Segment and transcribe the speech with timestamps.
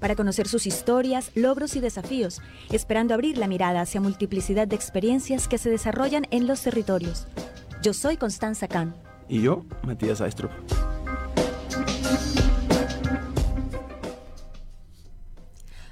[0.00, 2.40] para conocer sus historias, logros y desafíos,
[2.70, 7.26] esperando abrir la mirada hacia multiplicidad de experiencias que se desarrollan en los territorios.
[7.82, 8.94] Yo soy Constanza Kahn.
[9.28, 10.50] Y yo, Matías Aistrup.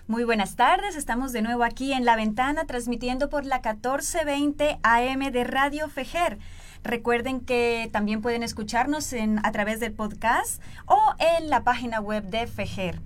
[0.08, 5.32] Muy buenas tardes, estamos de nuevo aquí en La Ventana transmitiendo por la 1420 AM
[5.32, 6.38] de Radio Fejer.
[6.84, 12.22] Recuerden que también pueden escucharnos en, a través del podcast o en la página web
[12.22, 13.00] de Fejer.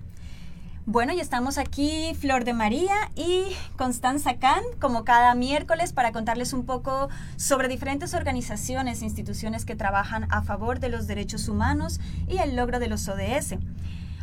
[0.87, 3.43] Bueno, y estamos aquí Flor de María y
[3.77, 9.75] Constanza Can, como cada miércoles, para contarles un poco sobre diferentes organizaciones e instituciones que
[9.75, 13.57] trabajan a favor de los derechos humanos y el logro de los ODS.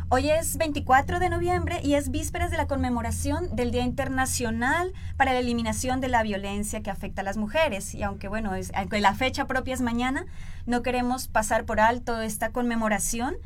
[0.09, 5.31] Hoy es 24 de noviembre y es vísperas de la conmemoración del Día Internacional para
[5.31, 7.95] la Eliminación de la Violencia que afecta a las mujeres.
[7.95, 10.25] Y aunque, bueno, es, aunque la fecha propia es mañana,
[10.65, 13.37] no queremos pasar por alto esta conmemoración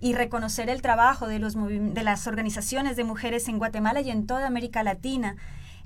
[0.00, 4.26] y reconocer el trabajo de, los de las organizaciones de mujeres en Guatemala y en
[4.26, 5.36] toda América Latina.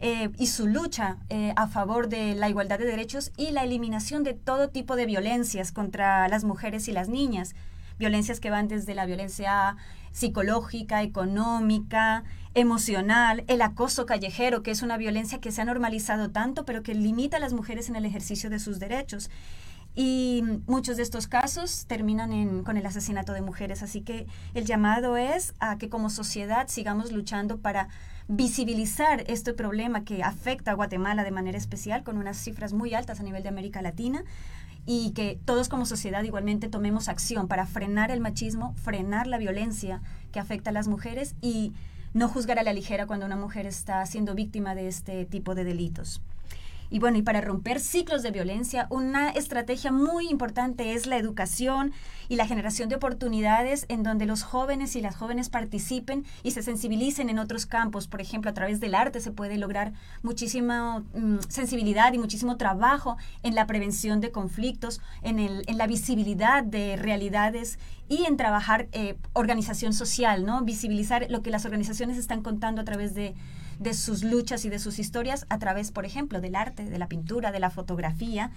[0.01, 4.25] Eh, y su lucha eh, a favor de la igualdad de derechos y la eliminación
[4.25, 7.55] de todo tipo de violencias contra las mujeres y las niñas.
[7.99, 9.77] Violencias que van desde la violencia
[10.13, 16.65] psicológica, económica, emocional, el acoso callejero, que es una violencia que se ha normalizado tanto,
[16.65, 19.31] pero que limita a las mujeres en el ejercicio de sus derechos.
[19.95, 23.83] Y muchos de estos casos terminan con el asesinato de mujeres.
[23.83, 27.89] Así que el llamado es a que como sociedad sigamos luchando para
[28.27, 33.21] visibilizar este problema que afecta a Guatemala de manera especial, con unas cifras muy altas
[33.21, 34.25] a nivel de América Latina,
[34.87, 40.03] y que todos como sociedad igualmente tomemos acción para frenar el machismo, frenar la violencia
[40.33, 41.73] que afecta a las mujeres y
[42.13, 45.65] no juzgar a la ligera cuando una mujer está siendo víctima de este tipo de
[45.65, 46.21] delitos.
[46.95, 51.93] Y bueno, y para romper ciclos de violencia, una estrategia muy importante es la educación
[52.29, 56.63] y la generación de oportunidades en donde los jóvenes y las jóvenes participen y se
[56.63, 58.07] sensibilicen en otros campos.
[58.07, 63.17] Por ejemplo, a través del arte se puede lograr muchísima mm, sensibilidad y muchísimo trabajo
[63.43, 68.87] en la prevención de conflictos, en, el, en la visibilidad de realidades y en trabajar
[68.93, 70.63] eh, organización social, ¿no?
[70.63, 73.35] Visibilizar lo que las organizaciones están contando a través de
[73.79, 77.09] de sus luchas y de sus historias a través, por ejemplo, del arte, de la
[77.09, 78.51] pintura, de la fotografía.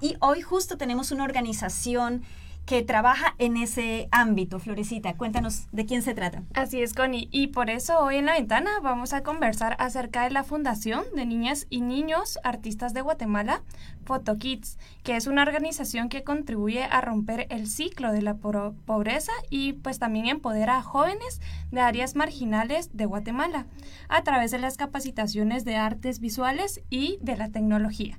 [0.00, 2.22] Y hoy justo tenemos una organización
[2.66, 4.58] que trabaja en ese ámbito.
[4.58, 6.42] Florecita, cuéntanos de quién se trata.
[6.54, 7.28] Así es, Connie.
[7.30, 11.26] Y por eso hoy en la ventana vamos a conversar acerca de la Fundación de
[11.26, 13.62] Niñas y Niños Artistas de Guatemala,
[14.04, 19.74] PhotoKids, que es una organización que contribuye a romper el ciclo de la pobreza y
[19.74, 23.66] pues también empodera a jóvenes de áreas marginales de Guatemala
[24.08, 28.18] a través de las capacitaciones de artes visuales y de la tecnología.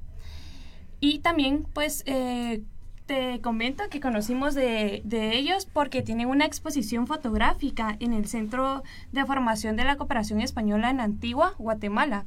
[1.00, 2.64] Y también pues eh,
[3.06, 9.26] te comento que conocimos de, ellos porque tienen una exposición fotográfica en el Centro de
[9.26, 12.26] Formación de la Cooperación Española en Antigua, Guatemala,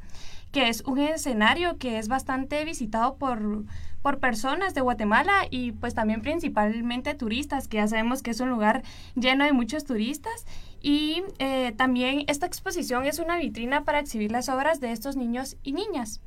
[0.53, 3.65] que es un escenario que es bastante visitado por,
[4.03, 8.51] por personas de Guatemala y pues también principalmente turistas, que ya sabemos que es un
[8.51, 8.83] lugar
[9.17, 10.47] lleno de muchos turistas.
[10.81, 15.57] Y eh, también esta exposición es una vitrina para exhibir las obras de estos niños
[15.65, 16.21] y niñas.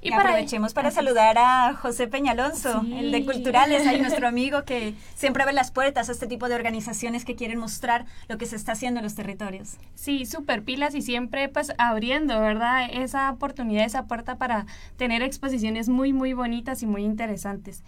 [0.00, 5.42] Y, aprovechemos para saludar a José Peñalonso, el de Culturales, ahí nuestro amigo que siempre
[5.42, 8.72] abre las puertas a este tipo de organizaciones que quieren mostrar lo que se está
[8.72, 9.76] haciendo en los territorios.
[9.94, 12.88] Sí, súper pilas y siempre pues abriendo, ¿verdad?
[12.90, 14.66] Esa oportunidad, esa puerta para
[14.96, 17.82] tener exposiciones muy, muy bonitas y muy interesantes.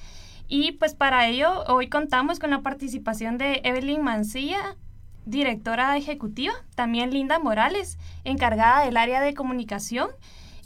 [0.49, 4.77] Y pues para ello hoy contamos con la participación de Evelyn Mancilla,
[5.25, 10.09] directora ejecutiva, también Linda Morales, encargada del área de comunicación,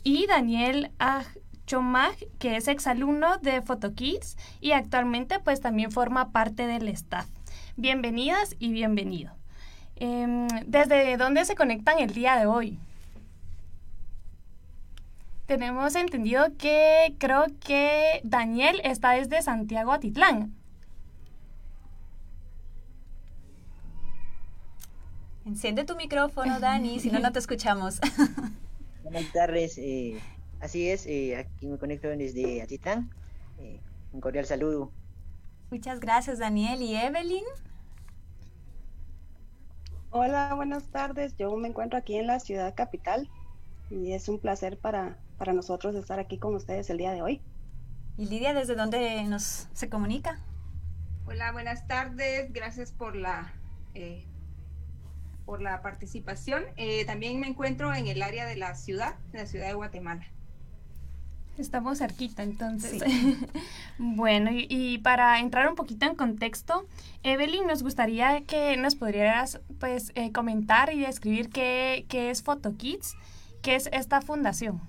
[0.05, 0.93] y Daniel
[1.67, 7.27] Chomag, que es exalumno de PhotoKids y actualmente pues también forma parte del staff.
[7.77, 9.33] Bienvenidas y bienvenido.
[9.97, 12.79] Em, ¿Desde dónde se conectan el día de hoy?
[15.47, 20.55] Tenemos entendido que creo que Daniel está desde Santiago Atitlán.
[25.47, 28.00] Enciende tu micrófono, Dani, si no, no te escuchamos.
[29.05, 30.19] Buenas tardes, eh,
[30.61, 33.11] así es, eh, aquí me conecto desde Atitlán.
[33.59, 33.79] Eh,
[34.12, 34.91] un cordial saludo.
[35.71, 36.81] Muchas gracias, Daniel.
[36.81, 37.45] ¿Y Evelyn?
[40.11, 41.37] Hola, buenas tardes.
[41.37, 43.29] Yo me encuentro aquí en la ciudad capital
[43.91, 47.43] y es un placer para, para nosotros estar aquí con ustedes el día de hoy.
[48.17, 50.41] Y Lidia, ¿desde dónde nos se comunica?
[51.27, 52.50] Hola, buenas tardes.
[52.55, 53.53] Gracias por la
[53.93, 54.25] eh,
[55.44, 56.64] por la participación.
[56.76, 60.26] Eh, también me encuentro en el área de la ciudad, de la ciudad de Guatemala.
[61.56, 63.02] Estamos cerquita, entonces.
[63.99, 66.87] bueno, y, para entrar un poquito en contexto,
[67.23, 73.14] Evelyn, nos gustaría que nos podrías pues, eh, comentar y describir qué, qué es PhotoKids,
[73.62, 74.81] qué es esta fundación.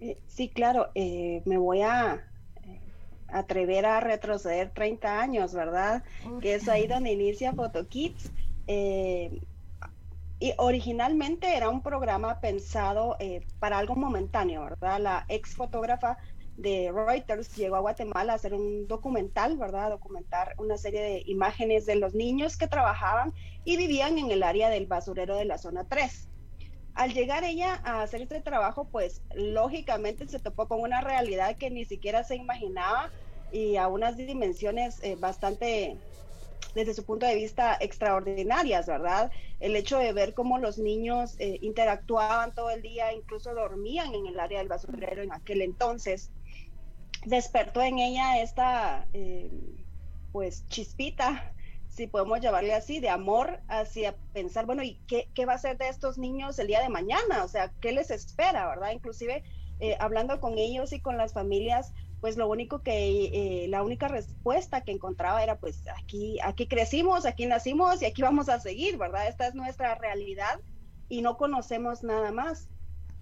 [0.00, 2.26] Eh, sí, claro, eh, me voy a
[3.32, 6.02] atrever a retroceder 30 años, ¿verdad?
[6.40, 8.30] Que es ahí donde inicia PhotoKids.
[8.66, 9.40] Eh,
[10.38, 14.98] y originalmente era un programa pensado eh, para algo momentáneo, ¿verdad?
[14.98, 16.16] La ex fotógrafa
[16.56, 19.90] de Reuters llegó a Guatemala a hacer un documental, ¿verdad?
[19.90, 23.34] documentar una serie de imágenes de los niños que trabajaban
[23.64, 26.29] y vivían en el área del basurero de la zona 3.
[26.94, 31.70] Al llegar ella a hacer este trabajo, pues lógicamente se topó con una realidad que
[31.70, 33.10] ni siquiera se imaginaba
[33.52, 35.96] y a unas dimensiones eh, bastante
[36.74, 39.30] desde su punto de vista extraordinarias, ¿verdad?
[39.58, 44.26] El hecho de ver cómo los niños eh, interactuaban todo el día, incluso dormían en
[44.26, 46.30] el área del basurero en aquel entonces,
[47.24, 49.50] despertó en ella esta, eh,
[50.32, 51.52] pues, chispita,
[52.00, 55.76] si podemos llamarle así, de amor hacia pensar, bueno, ¿y qué, qué va a ser
[55.76, 57.44] de estos niños el día de mañana?
[57.44, 58.92] O sea, ¿qué les espera, verdad?
[58.92, 59.44] Inclusive
[59.80, 61.92] eh, hablando con ellos y con las familias,
[62.22, 62.94] pues lo único que,
[63.64, 68.22] eh, la única respuesta que encontraba era, pues aquí, aquí crecimos, aquí nacimos y aquí
[68.22, 69.28] vamos a seguir, ¿verdad?
[69.28, 70.58] Esta es nuestra realidad
[71.10, 72.70] y no conocemos nada más.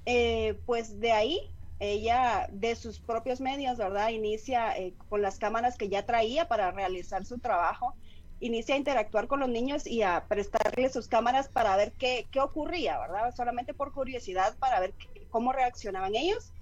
[0.06, 4.10] Eh, pues de ahí, ella de sus propios medios, ¿verdad?
[4.10, 7.94] Inicia eh, con las cámaras que ya traía para realizar su trabajo,
[8.40, 12.40] inicia a interactuar con los niños y a prestarles sus cámaras para ver qué, qué
[12.40, 13.34] ocurría, ¿verdad?
[13.34, 14.94] Solamente por curiosidad para ver
[15.30, 16.52] cómo reaccionaban ellos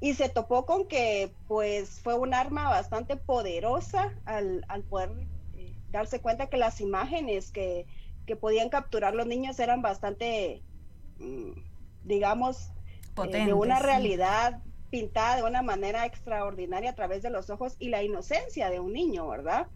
[0.00, 5.10] y se topó con que pues fue un arma bastante poderosa al, poder
[5.56, 7.86] eh, darse cuenta que las imágenes que,
[8.40, 10.60] podían capturar los niños eran bastante,
[11.18, 11.52] mm,
[12.02, 12.72] digamos,
[13.24, 17.88] eh, de una realidad pintada de una manera extraordinaria a través de los ojos y
[17.88, 19.68] la inocencia de un niño, ¿verdad?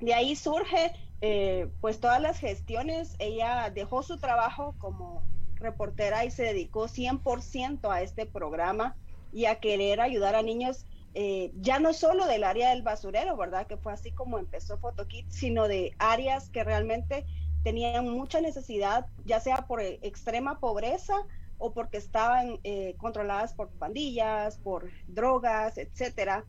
[0.00, 5.22] De ahí surge eh, pues todas las gestiones, ella dejó su trabajo como
[5.54, 8.96] reportera y se dedicó 100% a este programa
[9.32, 10.84] y a querer ayudar a niños
[11.14, 13.66] eh, ya no solo del área del basurero, ¿verdad?
[13.66, 17.24] Que fue así como empezó PhotoKit, sino de áreas que realmente
[17.64, 21.14] tenían mucha necesidad, ya sea por e, extrema pobreza
[21.56, 26.44] o porque estaban eh, controladas por pandillas, por drogas, etcétera.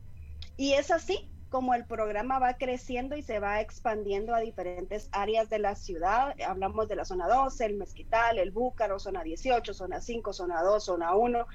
[0.58, 5.48] Y es así como el programa va creciendo y se va expandiendo a diferentes áreas
[5.48, 6.34] de la ciudad.
[6.46, 10.84] Hablamos de la zona 12, el Mezquital, el Búcaro, zona 18, zona 5, zona 2,
[10.84, 11.46] zona 1.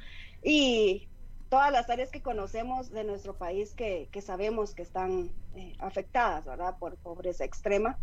[0.43, 1.07] Y
[1.49, 6.77] todas las áreas que conocemos de nuestro país que, sabemos que están eh, afectadas, ¿verdad?
[6.79, 7.99] Por pobreza extrema.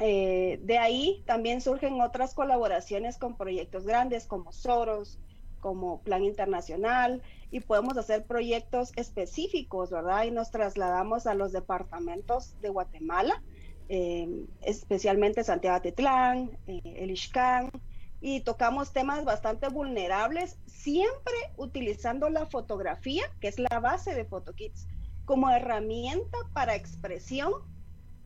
[0.00, 5.18] Eh, de ahí también surgen otras colaboraciones con proyectos grandes como Soros,
[5.60, 10.24] como Plan Internacional, y podemos hacer proyectos específicos, ¿verdad?
[10.24, 13.42] Y nos trasladamos a los departamentos de Guatemala,
[13.88, 14.28] eh,
[14.62, 17.70] especialmente Santiago Tetlán, el Ixcán,
[18.20, 24.86] y tocamos temas bastante vulnerables, siempre utilizando la fotografía, que es la base de PhotoKids,
[25.24, 27.52] como herramienta para expresión,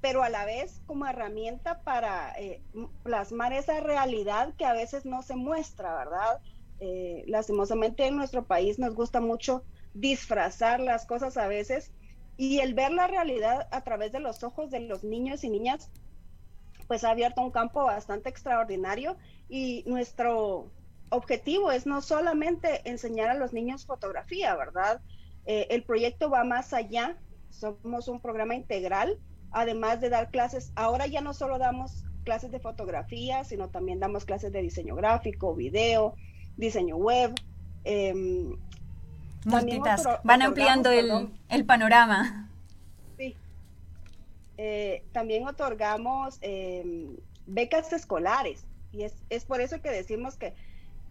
[0.01, 2.63] pero a la vez como herramienta para eh,
[3.03, 6.41] plasmar esa realidad que a veces no se muestra, ¿verdad?
[6.81, 11.93] Eh, lastimosamente en nuestro país nos gusta mucho disfrazar las cosas a veces
[12.39, 15.91] y el ver la realidad a través de los ojos de los niños y niñas
[16.89, 19.17] pues ha abierto un campo bastante extraordinario
[19.49, 20.73] y nuestro
[21.11, 25.03] objetivo es no solamente enseñar a los niños fotografía, ¿verdad?
[25.45, 27.19] Eh, el proyecto va más allá,
[27.51, 29.19] somos un programa integral,
[29.51, 34.25] además de dar clases, ahora ya no solo damos clases de fotografía, sino también damos
[34.25, 36.15] clases de diseño gráfico, video,
[36.61, 37.35] diseño web.
[37.85, 38.15] Eh,
[39.45, 42.47] van ampliando el, el panorama.
[44.63, 50.53] Eh, también otorgamos em, becas escolares y es, es, por eso que decimos que,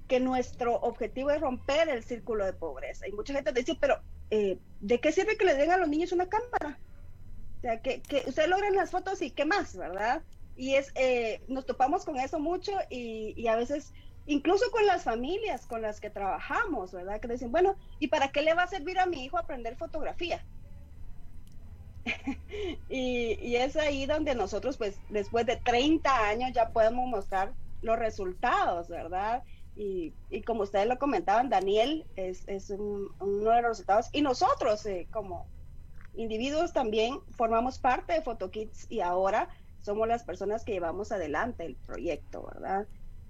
[0.07, 3.07] que nuestro objetivo es romper el círculo de pobreza.
[3.07, 6.11] Y mucha gente dice, pero eh, ¿de qué sirve que le den a los niños
[6.11, 6.77] una cámara?
[7.57, 10.21] O sea, que, que ustedes logren las fotos y qué más, ¿verdad?
[10.55, 13.93] Y es, eh, nos topamos con eso mucho y, y, a veces,
[14.29, 17.19] incluso con las familias con las que trabajamos, ¿verdad?
[17.19, 20.45] Que dicen, bueno, ¿y para qué le va a servir a mi hijo aprender fotografía?
[22.89, 28.87] y, es ahí donde nosotros, pues, después de 30 años ya podemos mostrar los resultados,
[28.87, 29.43] ¿verdad?
[29.75, 30.13] Y,
[30.45, 34.09] como ustedes lo comentaban, Daniel es, es un, uno de los resultados.
[34.11, 35.49] Y nosotros, eh, como
[36.13, 39.49] individuos, también formamos parte de PhotoKids y ahora
[39.81, 42.87] somos las personas que llevamos adelante el proyecto, ¿verdad?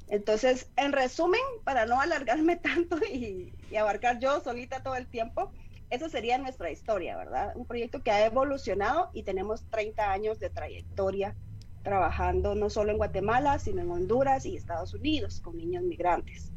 [0.10, 5.52] Entonces, en resumen, para no alargarme tanto y, y abarcar yo solita todo el tiempo,
[5.90, 7.54] esa sería nuestra historia, ¿verdad?
[7.56, 11.36] Un proyecto que ha evolucionado y tenemos 30 años de trayectoria
[11.84, 16.52] trabajando no solo en Guatemala, sino en Honduras y Estados Unidos con niños migrantes.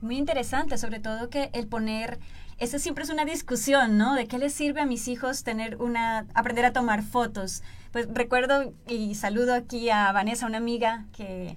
[0.00, 2.20] Muy interesante, sobre todo que el poner,
[2.58, 4.14] eso siempre es una discusión, ¿no?
[4.14, 7.64] ¿De qué les sirve a mis hijos tener una, aprender a tomar fotos?
[7.90, 11.56] Pues recuerdo y saludo aquí a Vanessa, una amiga que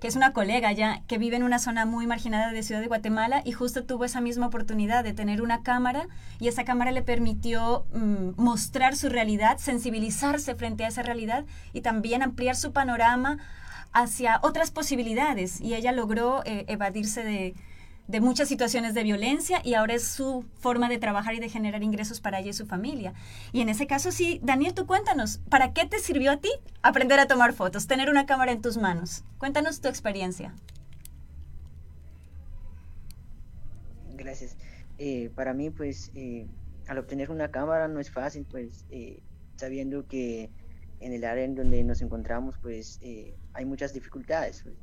[0.00, 2.86] que es una colega ya que vive en una zona muy marginada de Ciudad de
[2.86, 6.06] Guatemala y justo tuvo esa misma oportunidad de tener una cámara
[6.38, 11.80] y esa cámara le permitió mm, mostrar su realidad, sensibilizarse frente a esa realidad y
[11.80, 13.38] también ampliar su panorama
[13.92, 15.60] hacia otras posibilidades.
[15.60, 17.54] Y ella logró eh, evadirse de,
[18.08, 21.82] de muchas situaciones de violencia y ahora es su forma de trabajar y de generar
[21.82, 23.14] ingresos para ella y su familia.
[23.52, 26.50] Y en ese caso sí, Daniel, tú cuéntanos, ¿para qué te sirvió a ti
[26.82, 29.24] aprender a tomar fotos, tener una cámara en tus manos?
[29.38, 30.54] Cuéntanos tu experiencia.
[34.14, 34.56] Gracias.
[34.98, 36.46] Eh, para mí, pues, eh,
[36.86, 39.20] al obtener una cámara no es fácil, pues, eh,
[39.56, 40.50] sabiendo que
[41.00, 43.00] en el área en donde nos encontramos, pues,
[43.52, 44.62] hay muchas dificultades.
[44.62, 44.76] Pues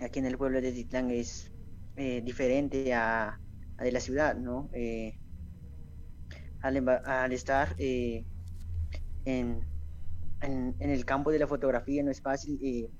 [0.00, 1.50] aquí en el pueblo de Titlán es
[1.96, 3.40] eh, diferente a,
[3.78, 4.68] de la ciudad, ¿no?
[4.72, 5.18] Eh,
[6.60, 8.24] al, estar eh,
[9.24, 9.60] en,
[10.42, 12.90] en, el campo de la fotografía no es fácil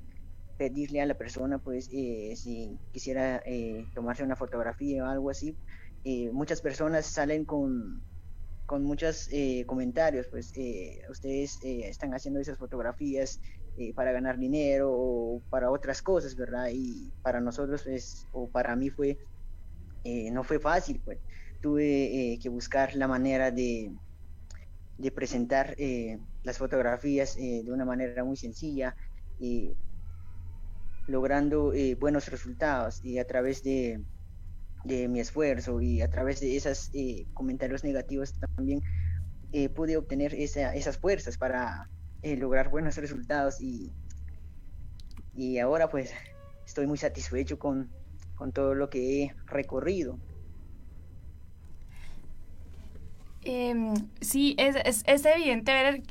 [0.57, 3.43] pedirle a la persona, pues, si quisiera
[3.95, 5.57] tomarse una fotografía o algo así.
[6.33, 8.03] muchas personas salen con,
[8.67, 9.29] con muchos
[9.67, 10.53] comentarios, pues,
[11.11, 13.41] ustedes están haciendo esas fotografías
[13.79, 16.69] eh, para ganar dinero o para otras cosas, ¿verdad?
[16.73, 19.19] Y para nosotros es, o para mí fue,
[20.03, 21.19] eh, no fue fácil, pues
[21.61, 23.93] tuve eh, que buscar la manera de,
[25.15, 25.77] presentar
[26.43, 28.97] las fotografías de una manera muy sencilla
[29.39, 29.75] y
[31.07, 34.03] logrando buenos resultados y a través de,
[34.85, 36.91] de, mi esfuerzo y a través de esos
[37.35, 38.81] comentarios negativos también
[39.75, 41.91] pude obtener esa, esas fuerzas para
[42.23, 43.93] eh, lograr buenos resultados y,
[45.35, 46.13] y ahora pues
[46.67, 47.91] estoy muy satisfecho con,
[48.35, 50.19] con todo lo que he recorrido.
[53.49, 56.03] Eh, sí, es, es, es, evidente ver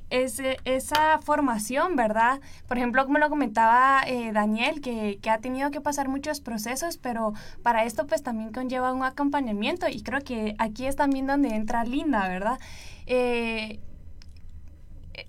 [0.64, 2.40] esa formación, ¿verdad?
[2.66, 6.96] Por ejemplo, como lo comentaba eh, Daniel, que, que, ha tenido que pasar muchos procesos,
[6.96, 11.50] pero para esto pues también conlleva un acompañamiento y creo que aquí es también donde
[11.50, 12.58] entra Linda, ¿verdad?
[13.06, 13.82] Eh,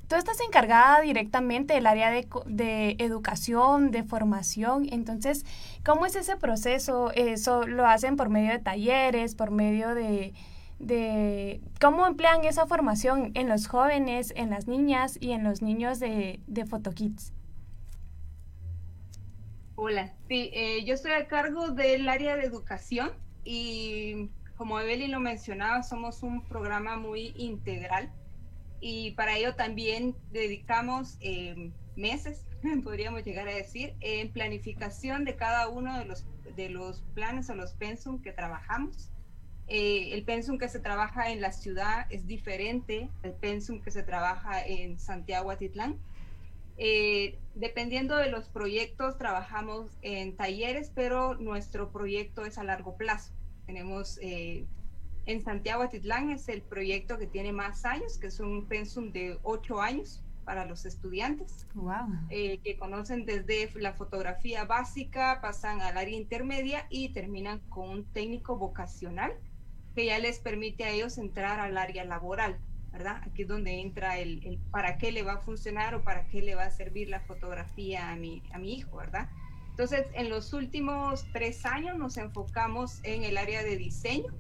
[0.09, 5.45] tú estás encargada directamente del área de, educación, de formación, entonces,
[5.85, 7.12] ¿cómo es ese proceso?
[7.12, 10.35] ¿Eso lo hacen por medio de talleres, por medio de,
[10.78, 16.00] de cómo emplean esa formación en los jóvenes, en las niñas y en los niños
[16.00, 17.33] de, de PhotoKids?
[19.75, 23.11] Hola, sí, eh, yo estoy a cargo del área de educación
[23.45, 28.11] y como Evelyn lo mencionaba, somos un programa muy integral
[28.88, 32.47] y para ello también dedicamos eh, meses,
[32.85, 36.25] podríamos llegar a decir, en planificación de cada uno de los,
[36.55, 39.11] de los planes o los pensum que trabajamos.
[39.66, 44.05] Eh, el pensum que se trabaja en la ciudad es diferente al pensum que se
[44.05, 45.99] trabaja en Santiago Atitlán.
[46.78, 53.33] Eh, dependiendo de los proyectos, trabajamos en talleres, pero nuestro proyecto es a largo plazo.
[53.66, 54.21] Tenemos
[55.26, 59.38] en Santiago Atitlán es el proyecto que tiene más años, que es un pensum de
[59.42, 61.66] ocho años para los estudiantes,
[62.30, 68.04] eh, que conocen desde la fotografía básica, pasan al área intermedia y terminan con un
[68.12, 69.33] técnico vocacional
[69.97, 72.61] que ya les permite a ellos entrar al área laboral,
[72.92, 73.21] ¿verdad?
[73.25, 76.40] Aquí es donde entra el, el para qué le va a funcionar o para qué
[76.42, 79.28] le va a servir la fotografía a mi, a mi hijo, ¿verdad?
[79.71, 84.33] Entonces, en los últimos tres años nos enfocamos en el área de diseño,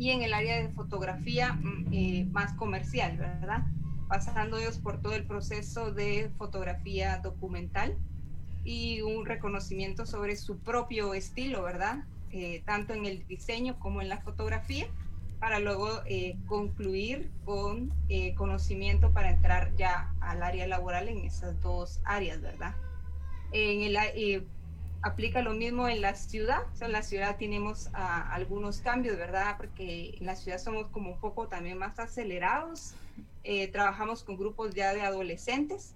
[0.00, 3.64] y en el área de fotografía mm, eh, más comercial, ¿verdad?
[4.08, 7.98] Pasando ellos por todo el proceso de fotografía documental
[8.64, 11.98] y un reconocimiento sobre su propio estilo, ¿verdad?
[12.30, 14.86] Eh, tanto en el diseño como en la fotografía,
[15.38, 17.92] para luego eh, concluir con
[18.36, 22.74] conocimiento para entrar ya al área laboral en esas dos áreas, ¿verdad?
[23.52, 24.48] En el,
[25.02, 26.62] aplica lo mismo en la ciudad.
[26.72, 29.56] O sea, en la ciudad tenemos ah, algunos cambios, ¿verdad?
[29.56, 32.94] Porque en la ciudad somos como un poco también más acelerados.
[33.42, 35.94] Eh, trabajamos con grupos ya de adolescentes.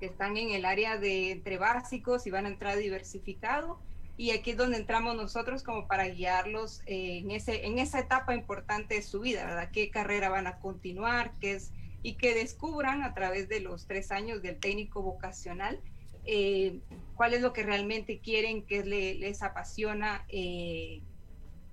[0.00, 3.78] que están en el área de entre básicos y van a entrar diversificado.
[4.16, 8.34] Y aquí es donde entramos nosotros como para guiarlos eh, en, ese, en esa etapa
[8.34, 9.70] importante de su vida, ¿verdad?
[9.72, 11.32] ¿Qué carrera van a continuar?
[11.40, 11.72] ¿Qué es?
[12.02, 15.80] Y que descubran a través de los tres años del técnico vocacional
[16.24, 16.80] eh,
[17.14, 21.02] cuál es lo que realmente quieren, qué les apasiona eh,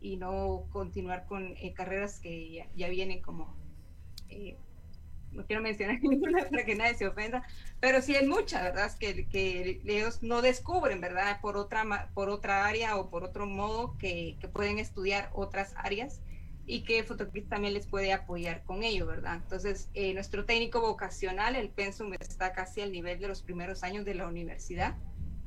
[0.02, 3.58] y no continuar con carreras que ya, vienen como
[5.32, 7.44] no quiero mencionar ninguna para que nadie se ofenda,
[7.80, 8.92] pero sí hay muchas, ¿verdad?
[8.98, 11.40] Que, que ellos no descubren, ¿verdad?
[11.42, 16.22] Por otra, por otra área o por otro modo que, que pueden estudiar otras áreas
[16.72, 19.38] y que Photokit también les puede apoyar con ello, ¿verdad?
[19.38, 24.06] Entonces, eh, nuestro técnico vocacional, el Pensum, está casi al nivel de los primeros años
[24.06, 24.96] de la universidad.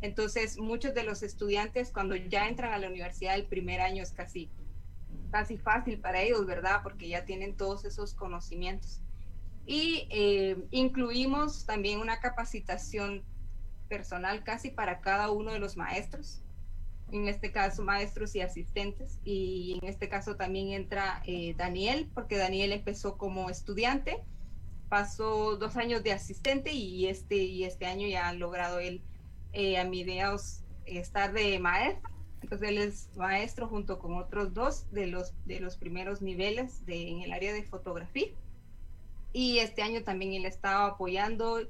[0.01, 4.11] Entonces, muchos de los estudiantes, cuando ya entran a la universidad, el primer año es
[4.11, 4.51] casi,
[5.31, 6.81] casi fácil para ellos, ¿verdad?
[6.83, 9.01] Porque ya tienen todos esos conocimientos.
[9.65, 13.25] Y eh, incluimos también una capacitación
[13.89, 16.43] personal casi para cada uno de los maestros,
[17.13, 22.37] en este caso maestros y asistentes, y en este caso también entra eh, Daniel, porque
[22.37, 24.19] Daniel empezó como estudiante,
[24.89, 29.03] pasó dos años de asistente y este, y este año ya ha logrado él
[29.53, 32.11] eh, a mediados estar de maestro.
[32.43, 37.09] Entonces él es maestro junto con otros dos de los, de los primeros niveles de,
[37.09, 38.29] en el área de fotografía
[39.33, 41.61] y este año también él estaba apoyando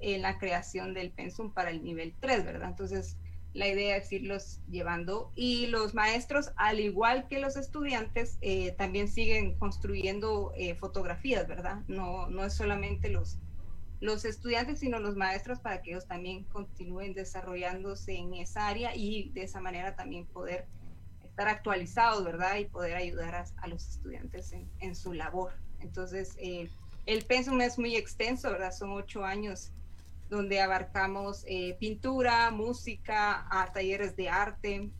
[0.00, 2.70] en la creación del pensum para el nivel 3, ¿verdad?
[2.70, 3.16] Entonces,
[3.54, 9.08] la idea es irlos llevando y los maestros, al igual que los estudiantes, eh, también
[9.08, 11.82] siguen construyendo eh, fotografías, ¿verdad?
[11.86, 13.38] No, no es solamente los,
[14.00, 19.30] los estudiantes, sino los maestros para que ellos también continúen desarrollándose en esa área y
[19.30, 20.66] de esa manera también poder
[21.22, 22.56] estar actualizados, ¿verdad?
[22.56, 25.52] Y poder ayudar a, los estudiantes en, en, su labor.
[25.80, 26.70] Entonces, eh,
[27.04, 28.72] el pensum es muy extenso, ¿verdad?
[28.72, 29.72] Son ocho años
[30.32, 34.90] donde abarcamos eh, pintura, música, talleres de arte,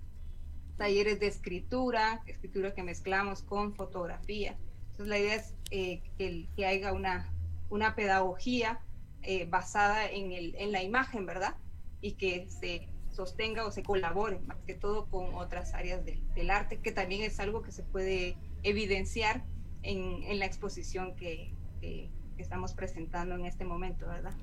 [0.77, 4.59] talleres de escritura, escritura que mezclamos con fotografía.
[4.91, 7.33] Entonces la idea es eh, que, haya una,
[7.71, 8.83] una pedagogía
[9.23, 11.57] eh, basada en, el, en la imagen, ¿verdad?
[12.03, 16.79] Y que se sostenga o se colabore más que todo con otras áreas del arte,
[16.81, 19.47] que también es algo que se puede evidenciar
[19.83, 24.35] en, en la exposición que, que, estamos presentando en este momento, ¿verdad?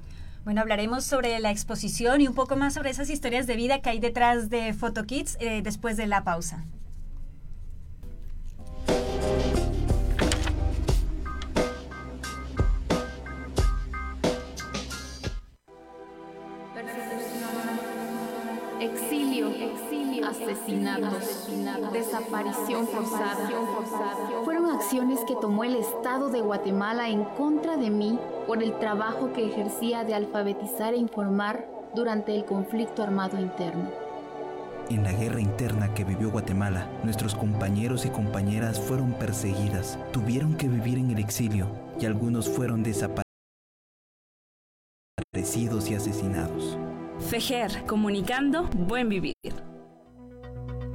[0.45, 3.89] Bueno, hablaremos sobre la exposición y un poco más sobre esas historias de vida que
[3.89, 6.63] hay detrás de PhotoKids eh, después de la pausa.
[18.79, 21.49] Exilio, exilio, asesinatos,
[21.91, 23.49] desaparición forzada.
[24.45, 28.17] Fueron acciones que tomó el Estado de Guatemala en contra de mí
[28.49, 33.91] por el trabajo que ejercía de alfabetizar e informar durante el conflicto armado interno.
[34.89, 40.67] En la guerra interna que vivió Guatemala, nuestros compañeros y compañeras fueron perseguidas, tuvieron que
[40.67, 41.67] vivir en el exilio
[42.01, 43.21] y algunos fueron desaparecidos
[45.91, 46.75] y asesinados.
[47.19, 49.35] FEJER, comunicando buen vivir.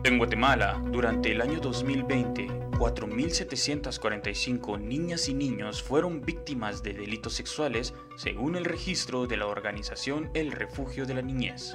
[0.03, 7.95] En Guatemala, durante el año 2020, 4.745 niñas y niños fueron víctimas de delitos sexuales
[8.19, 11.73] según el registro de la organización El Refugio de la Niñez.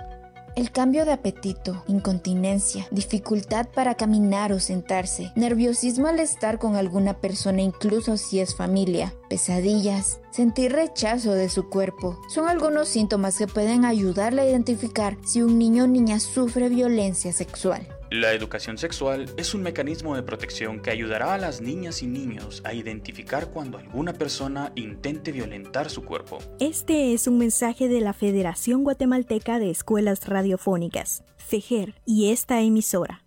[0.56, 7.20] El cambio de apetito, incontinencia, dificultad para caminar o sentarse, nerviosismo al estar con alguna
[7.20, 13.48] persona incluso si es familia, pesadillas, sentir rechazo de su cuerpo, son algunos síntomas que
[13.48, 17.99] pueden ayudarle a identificar si un niño o niña sufre violencia sexual.
[18.12, 22.60] La educación sexual es un mecanismo de protección que ayudará a las niñas y niños
[22.66, 26.40] a identificar cuando alguna persona intente violentar su cuerpo.
[26.60, 33.22] Este es un mensaje de la Federación Guatemalteca de Escuelas Radiofónicas, FEJER, y esta emisora.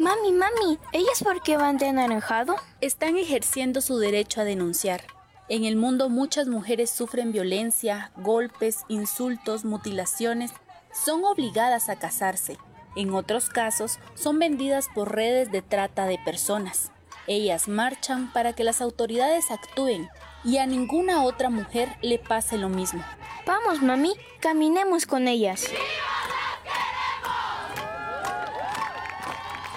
[0.00, 2.56] Mami, mami, ¿ellas por qué van de anaranjado?
[2.80, 5.04] Están ejerciendo su derecho a denunciar.
[5.48, 10.50] En el mundo muchas mujeres sufren violencia, golpes, insultos, mutilaciones.
[10.92, 12.58] Son obligadas a casarse
[12.96, 16.90] en otros casos, son vendidas por redes de trata de personas.
[17.26, 20.08] Ellas marchan para que las autoridades actúen
[20.44, 23.04] y a ninguna otra mujer le pase lo mismo.
[23.46, 25.66] Vamos, mami, caminemos con ellas.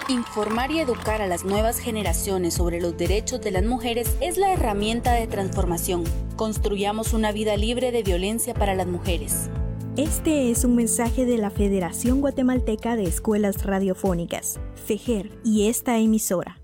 [0.08, 4.52] Informar y educar a las nuevas generaciones sobre los derechos de las mujeres es la
[4.52, 6.04] herramienta de transformación.
[6.36, 9.48] Construyamos una vida libre de violencia para las mujeres.
[9.96, 16.58] Este es un mensaje de la Federación Guatemalteca de Escuelas Radiofónicas, FEJER, y esta emisora.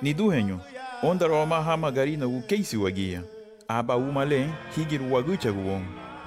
[0.00, 0.62] Niduheño,
[1.02, 3.26] onda roma hama garina u keisi wagia.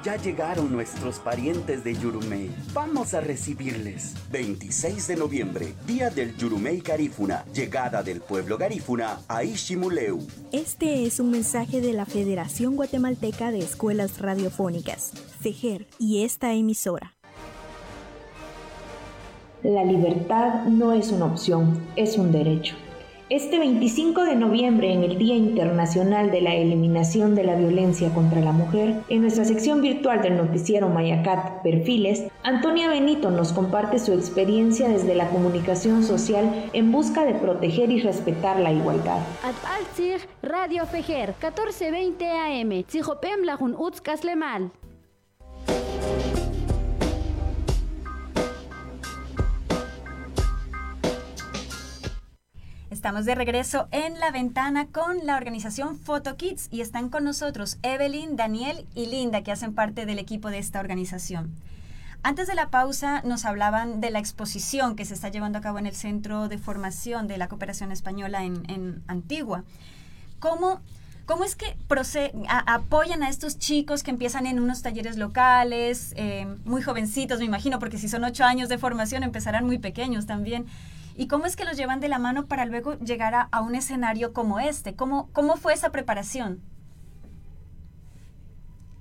[0.04, 2.52] Ya llegaron nuestros parientes de Yurumei.
[2.74, 4.14] Vamos a recibirles.
[4.32, 7.44] 26 de noviembre, Día del Yurumei Garífuna.
[7.54, 10.20] Llegada del pueblo garífuna a Ishimuleu.
[10.52, 17.14] Este es un mensaje de la Federación Guatemalteca de Escuelas Radiofónicas, FEGER, y esta emisora.
[19.64, 22.76] La libertad no es una opción, es un derecho.
[23.30, 28.40] Este 25 de noviembre, en el Día Internacional de la Eliminación de la Violencia contra
[28.40, 34.14] la Mujer, en nuestra sección virtual del noticiero Mayacat Perfiles, Antonia Benito nos comparte su
[34.14, 39.20] experiencia desde la comunicación social en busca de proteger y respetar la igualdad.
[40.42, 43.76] Radio Fejer, 1420 AM, Tzijopem Lajun
[44.24, 44.72] Lemal.
[53.08, 58.36] Estamos de regreso en la ventana con la organización PhotoKids y están con nosotros Evelyn,
[58.36, 61.56] Daniel y Linda que hacen parte del equipo de esta organización.
[62.22, 65.80] Antes de la pausa nos hablaban de la exposición que se está llevando a cabo
[65.80, 69.64] en el Centro de Formación de la Cooperación Española en, Antigua.
[70.40, 70.82] ¿Cómo,
[71.26, 71.78] ¿Cómo es que
[72.50, 77.80] apoyan a estos chicos que empiezan en unos talleres locales, eh, muy jovencitos, me imagino,
[77.80, 80.66] porque si son ocho años de formación empezarán muy pequeños también?
[81.18, 84.34] ¿Y cómo es que los llevan de la mano para luego llegar a, un escenario
[84.34, 84.96] como este?
[84.96, 86.62] ¿Cómo, ¿Cómo fue esa preparación?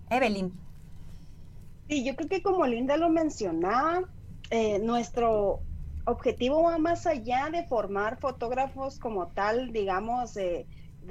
[0.09, 0.51] Evelyn.
[1.89, 4.05] Sí, yo creo que como Linda lo mencionaba,
[4.49, 5.61] eh, nuestro
[6.07, 10.67] objetivo va más allá de formar fotógrafos como tal, digamos, de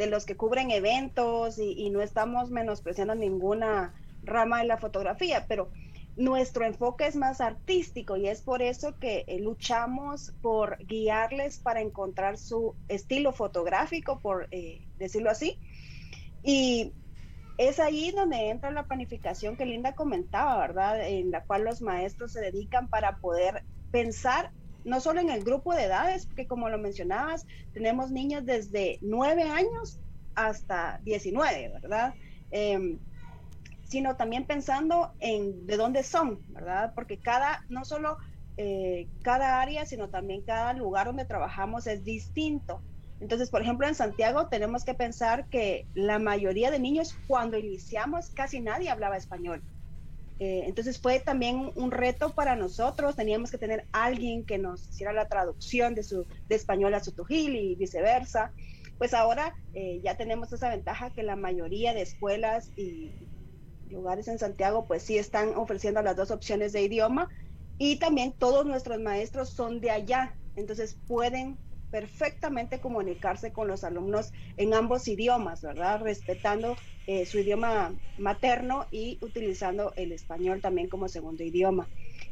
[0.09, 5.69] los que cubren eventos y, y, no estamos menospreciando ninguna rama de la fotografía, pero
[6.15, 11.81] nuestro enfoque es más artístico y es por eso que eh, luchamos por guiarles para
[11.81, 15.59] encontrar su estilo fotográfico, por eh, decirlo así.
[16.43, 16.93] Y
[17.57, 21.07] es ahí donde entra la planificación que Linda comentaba, ¿verdad?
[21.07, 24.51] En la cual los maestros se dedican para poder pensar
[24.83, 29.43] no solo en el grupo de edades, porque como lo mencionabas, tenemos niños desde 9
[29.43, 29.99] años
[30.35, 32.13] hasta 19, ¿verdad?
[32.51, 32.99] Em,
[33.95, 36.91] sino también pensando en de dónde son, ¿verdad?
[36.93, 38.17] Porque cada, no solo
[38.57, 42.81] eh, cada área, sino también cada lugar donde trabajamos es distinto.
[43.21, 48.31] Entonces, por ejemplo, en Santiago tenemos que pensar que la mayoría de niños cuando iniciamos
[48.31, 49.63] casi nadie hablaba español.
[50.39, 55.13] Eh, entonces fue también un reto para nosotros, teníamos que tener alguien que nos hiciera
[55.13, 58.51] la traducción de, su, de español a Sutujil y viceversa.
[58.97, 63.13] Pues ahora eh, ya tenemos esa ventaja que la mayoría de escuelas y
[63.89, 67.29] lugares en Santiago pues sí están ofreciendo las dos opciones de idioma
[67.77, 71.57] y también todos nuestros maestros son de allá, entonces pueden
[71.91, 76.01] perfectamente comunicarse con los alumnos en ambos idiomas, ¿verdad?
[76.01, 76.75] Respetando
[77.07, 81.87] eh, su idioma materno y utilizando el español también como segundo idioma.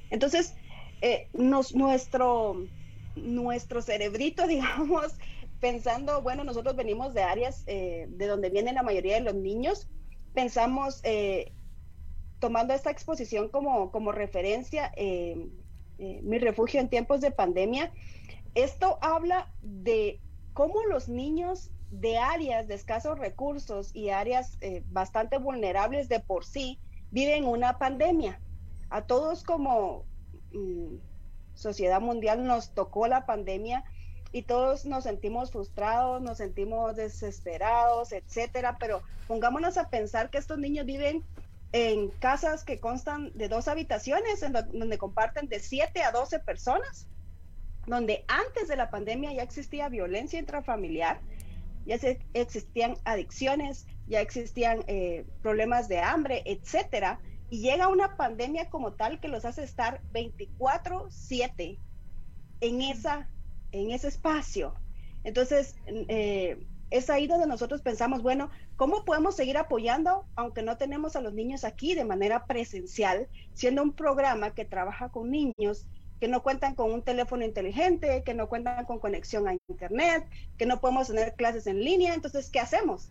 [0.10, 0.56] Entonces,
[1.02, 2.68] eh, nos, nuestro,
[3.16, 5.14] nuestro cerebrito, digamos,
[5.60, 9.88] pensando, bueno, nosotros venimos de áreas eh, de donde vienen la mayoría de los niños,
[10.34, 11.54] pensamos, eh,
[12.40, 15.48] tomando esta exposición como, como referencia, eh,
[15.98, 17.92] eh, mi refugio en tiempos de pandemia,
[18.56, 20.20] esto habla de
[20.54, 26.80] cómo los niños de áreas de escasos recursos y áreas bastante vulnerables de por sí
[27.12, 28.42] viven una pandemia.
[28.90, 30.06] A todos como
[30.52, 30.96] mm,
[31.54, 33.84] sociedad mundial nos tocó la pandemia
[34.34, 40.58] y todos nos sentimos frustrados, nos sentimos desesperados, etcétera, pero pongámonos a pensar que estos
[40.58, 41.24] niños viven
[41.72, 47.08] en casas que constan de dos habitaciones, en donde comparten de 7 a 12 personas,
[47.86, 51.22] donde antes de la pandemia ya existía violencia intrafamiliar,
[51.86, 52.00] ya
[52.34, 57.20] existían adicciones, ya existían eh, problemas de hambre, etcétera,
[57.52, 61.78] y llega una pandemia como tal que los hace estar 24/7
[62.62, 63.30] en esa
[63.74, 64.74] en ese espacio.
[65.26, 71.16] Entonces, eh, es ahí donde nosotros pensamos, bueno, ¿cómo podemos seguir apoyando, aunque no tenemos
[71.16, 75.88] a los niños aquí de manera presencial, siendo un programa que trabaja con niños
[76.20, 80.26] que no cuentan con un teléfono inteligente, que no cuentan con conexión a Internet,
[80.58, 82.14] que no podemos tener clases en línea?
[82.14, 83.10] Entonces, ¿qué hacemos?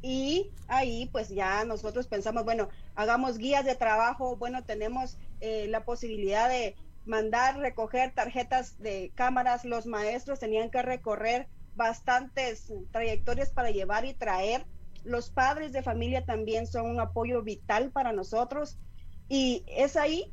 [0.00, 5.84] Y ahí pues ya nosotros pensamos, bueno, hagamos guías de trabajo, bueno, tenemos eh, la
[5.84, 6.74] posibilidad de
[7.06, 14.14] mandar recoger tarjetas de cámaras, los maestros tenían que recorrer bastantes trayectorias para llevar y
[14.14, 14.66] traer.
[15.04, 18.78] Los padres de familia también son un apoyo vital para nosotros
[19.28, 20.32] y es ahí,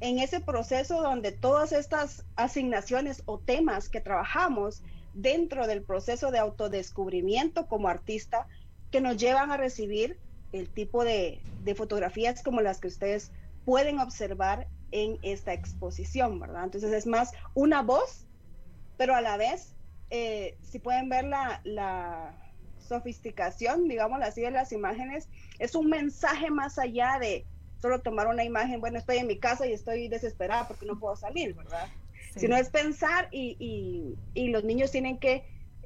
[0.00, 4.82] en ese proceso donde todas estas asignaciones o temas que trabajamos
[5.14, 8.46] dentro del proceso de autodescubrimiento como artista,
[8.90, 10.18] que nos llevan a recibir
[10.52, 11.40] el tipo de,
[11.74, 13.32] fotografías como las que ustedes
[13.64, 16.64] pueden observar en esta exposición, ¿verdad?
[16.64, 18.26] Entonces es más una voz,
[18.96, 19.74] pero a la vez,
[20.10, 22.34] eh, si pueden ver la, la
[22.78, 27.46] sofisticación, digamos así, de las imágenes, es un mensaje más allá de
[27.80, 31.16] solo tomar una imagen, bueno, estoy en mi casa y estoy desesperada porque no puedo
[31.16, 31.88] salir, ¿verdad?
[32.36, 35.44] Sino es pensar y, y, los niños tienen que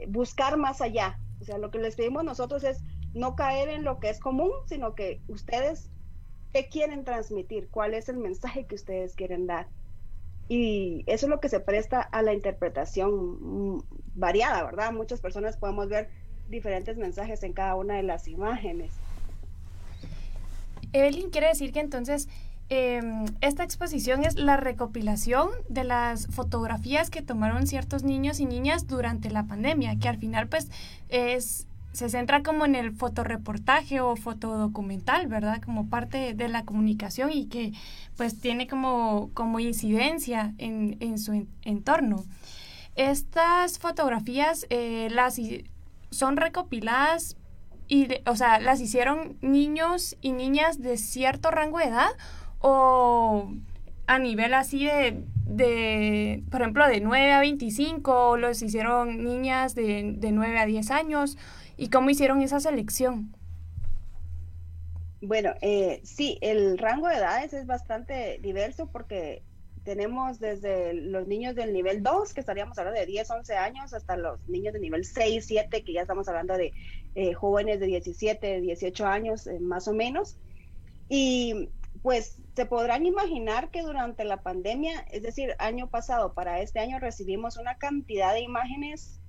[0.08, 1.18] buscar más allá.
[1.40, 2.82] O sea, lo que les pedimos nosotros es
[3.14, 5.90] no caer en lo que es común, sino que ustedes,
[6.52, 7.68] ¿qué quieren transmitir?
[7.70, 9.68] ¿Cuál es el mensaje que ustedes quieren dar?
[10.48, 13.82] Y eso es lo que se presta a la interpretación mm,
[14.14, 14.92] variada, ¿verdad?
[14.92, 16.10] Muchas personas podemos ver
[16.48, 18.92] diferentes mensajes en cada una de las imágenes.
[20.92, 22.28] Evelyn quiere decir que entonces
[22.68, 28.88] em, esta exposición es la recopilación de las fotografías que tomaron ciertos niños y niñas
[28.88, 30.68] durante la pandemia, que al final pues
[31.10, 35.60] es se centra como en el fotoreportaje o fotodocumental, ¿verdad?
[35.60, 37.72] Como parte de la comunicación y que
[38.16, 42.24] pues tiene como, como incidencia en, en su entorno.
[42.96, 45.40] Estas fotografías eh, las
[46.10, 47.36] son recopiladas
[47.88, 52.10] y, o sea, las hicieron niños y niñas de cierto rango de edad
[52.60, 53.52] o
[54.06, 59.74] a nivel así de, de por ejemplo, de 9 a 25 o los hicieron niñas
[59.74, 61.36] de, de 9 a 10 años
[61.80, 63.34] y cómo hicieron esa selección.
[65.22, 69.42] Bueno, eh, sí, el rango de edades es bastante diverso porque
[69.82, 74.18] tenemos desde los niños del nivel 2, que estaríamos hablando de 10, 11 años, hasta
[74.18, 76.74] los niños de nivel 6, 7, que ya estamos hablando de
[77.14, 80.36] eh, jóvenes de 17, 18 años eh, más o menos.
[81.08, 81.70] Y
[82.02, 86.98] pues se podrán imaginar que durante la pandemia, es decir, año pasado para este año
[86.98, 89.19] recibimos una cantidad de imágenes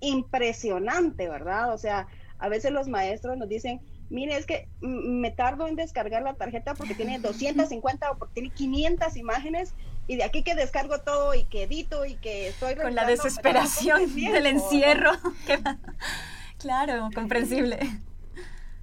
[0.00, 1.72] impresionante, ¿verdad?
[1.72, 2.06] O sea,
[2.38, 6.74] a veces los maestros nos dicen, mire, es que me tardo en descargar la tarjeta
[6.74, 9.74] porque tiene 250 o porque tiene 500 imágenes
[10.06, 12.74] y de aquí que descargo todo y que edito y que estoy...
[12.74, 15.12] Con la desesperación del encierro.
[16.58, 17.78] claro, comprensible.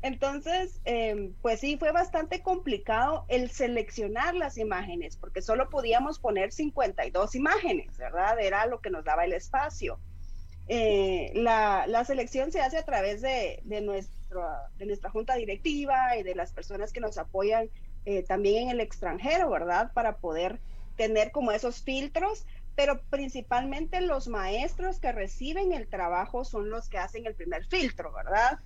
[0.02, 6.54] Entonces, em, pues sí, fue bastante complicado el seleccionar las imágenes, porque solo podíamos poner
[6.54, 8.40] 52 imágenes, ¿verdad?
[8.40, 10.00] Era lo que nos daba el espacio.
[10.70, 13.62] Eh, la, selección se hace a través de
[14.80, 17.70] nuestra junta directiva y de las personas que nos apoyan
[18.10, 19.92] eh, también en el extranjero, ¿verdad?
[19.94, 20.62] Para poder
[20.96, 27.00] tener como esos filtros, pero principalmente los maestros que reciben el trabajo son los que
[27.00, 28.60] hacen el primer filtro, ¿verdad?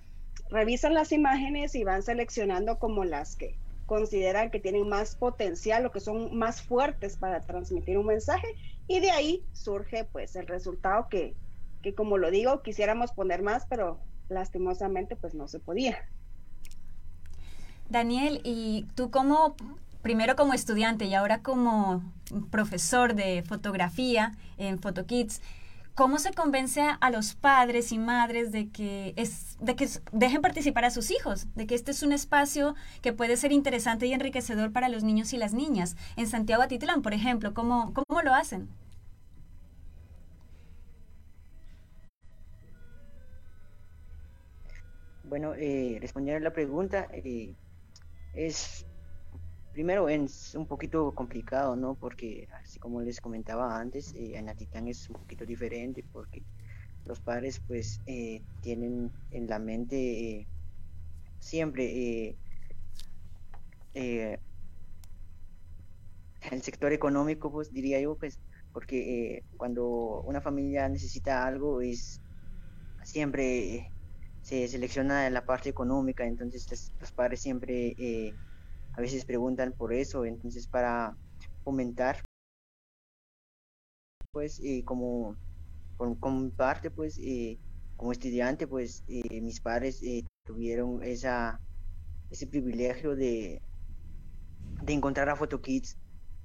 [0.48, 5.90] Revisan las imágenes y van seleccionando como las que consideran que tienen más potencial o
[5.90, 8.46] que son más fuertes para transmitir un mensaje
[8.86, 11.34] y de ahí surge pues el resultado que,
[11.82, 15.98] que como lo digo, quisiéramos poner más, pero lastimosamente pues no se podía.
[17.88, 19.54] Daniel, ¿y tú como,
[20.00, 22.02] primero como estudiante y ahora como
[22.50, 25.42] profesor de fotografía en PhotoKids,
[25.94, 30.86] ¿cómo se convence a los padres y madres de que, es, de que dejen participar
[30.86, 31.46] a sus hijos?
[31.54, 35.32] De que este es un espacio que puede ser interesante y enriquecedor para los niños
[35.34, 35.96] y las niñas.
[36.16, 38.70] En Santiago Atitlán, por ejemplo, ¿cómo, cómo lo hacen?
[45.24, 47.54] Bueno, eh, responder a la pregunta eh,
[48.32, 48.86] es,
[49.72, 51.94] primero es un poquito complicado, ¿no?
[51.96, 56.42] Porque así como les comentaba antes, eh, en Atitán es un poquito diferente porque
[57.04, 60.48] los padres pues eh, tienen en la mente
[61.38, 62.38] siempre
[66.50, 68.38] el sector económico, pues diría yo, pues
[68.72, 72.20] porque cuando una familia necesita algo es
[73.02, 73.91] siempre
[74.42, 78.34] se selecciona la parte económica, entonces los, padres siempre eh,
[78.92, 81.16] a veces preguntan por eso, entonces para
[81.64, 82.20] fomentar,
[84.32, 85.36] pues eh, como
[85.96, 87.58] con, parte, pues eh,
[87.96, 90.02] como estudiante, pues mis padres
[90.44, 91.60] tuvieron esa,
[92.30, 93.62] ese privilegio de,
[94.82, 95.96] de encontrar a PhotoKids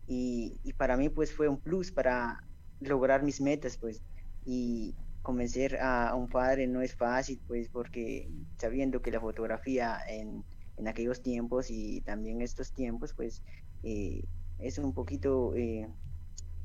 [0.06, 2.44] y, y para mí pues fue un plus para
[2.80, 4.04] lograr mis metas, pues
[4.46, 4.94] y
[5.28, 10.46] convencer a, un padre no es fácil, pues porque sabiendo que la fotografía en,
[10.78, 13.44] en aquellos tiempos y también estos tiempos, pues
[13.84, 14.24] eh,
[14.60, 15.86] es un poquito eh,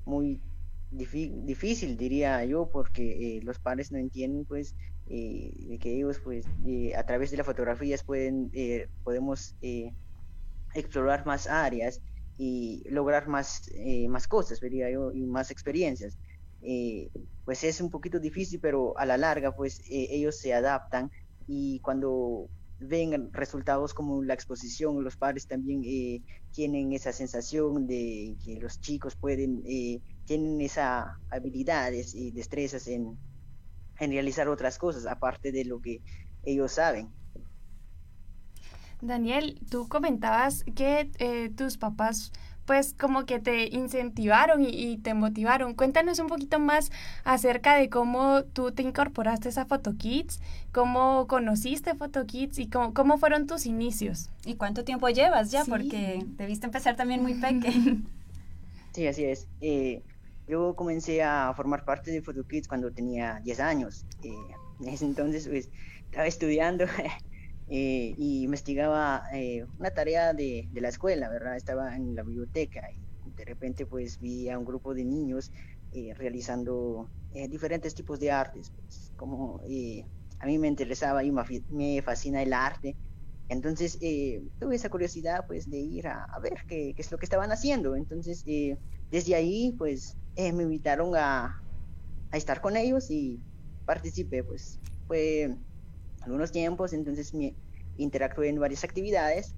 [0.04, 0.40] muy
[0.92, 4.76] difícil, diría yo, porque eh, los padres no entienden, pues,
[5.08, 6.46] de que ellos, pues,
[6.96, 8.50] a través de las fotografías pueden,
[9.02, 9.56] podemos
[10.74, 12.00] explorar más áreas
[12.38, 13.70] y lograr más,
[14.08, 16.16] más cosas, diría yo, y más experiencias.
[16.62, 17.10] Eh,
[17.44, 21.10] pues es un poquito difícil, pero a la larga, pues eh, ellos se adaptan
[21.46, 22.48] y cuando
[22.78, 26.22] ven resultados como la exposición, los padres también eh,
[26.52, 33.16] tienen esa sensación de que los chicos pueden, eh, tienen esas habilidades y destrezas en,
[33.98, 36.00] en realizar otras cosas, aparte de lo que
[36.44, 37.08] ellos saben.
[39.00, 42.32] Daniel, tú comentabas que eh, tus papás
[42.66, 45.74] pues como que te incentivaron y, te motivaron.
[45.74, 46.90] Cuéntanos un poquito más
[47.24, 50.40] acerca de cómo tú te incorporaste a PhotoKids,
[50.72, 54.30] cómo conociste PhotoKids y cómo, cómo fueron tus inicios.
[54.44, 55.64] ¿Y cuánto tiempo llevas ya?
[55.64, 58.02] Porque debiste empezar también muy pequeño.
[58.92, 59.48] Sí, así es.
[59.60, 60.02] Eh,
[60.46, 64.04] yo comencé a formar parte de PhotoKids cuando tenía 10 años.
[64.22, 64.32] Eh,
[65.00, 65.68] entonces, pues,
[66.04, 66.84] estaba estudiando
[67.68, 71.56] Eh, y investigaba eh, una tarea de, la escuela, ¿verdad?
[71.56, 75.50] Estaba en la biblioteca y de repente pues vi a un grupo de niños
[75.92, 77.10] eh, realizando
[77.48, 79.62] diferentes tipos de artes, pues, como
[80.38, 81.32] a mí me interesaba y
[81.70, 82.98] me fascina el arte,
[83.48, 83.98] entonces
[84.58, 87.96] tuve esa curiosidad pues de ir a, ver qué, qué, es lo que estaban haciendo,
[87.96, 88.44] entonces
[89.10, 91.56] desde ahí pues me invitaron a,
[92.30, 93.42] a estar con ellos y
[93.86, 95.56] participé, pues fue
[96.24, 97.54] algunos tiempos, entonces me
[97.96, 99.54] interactué en varias actividades.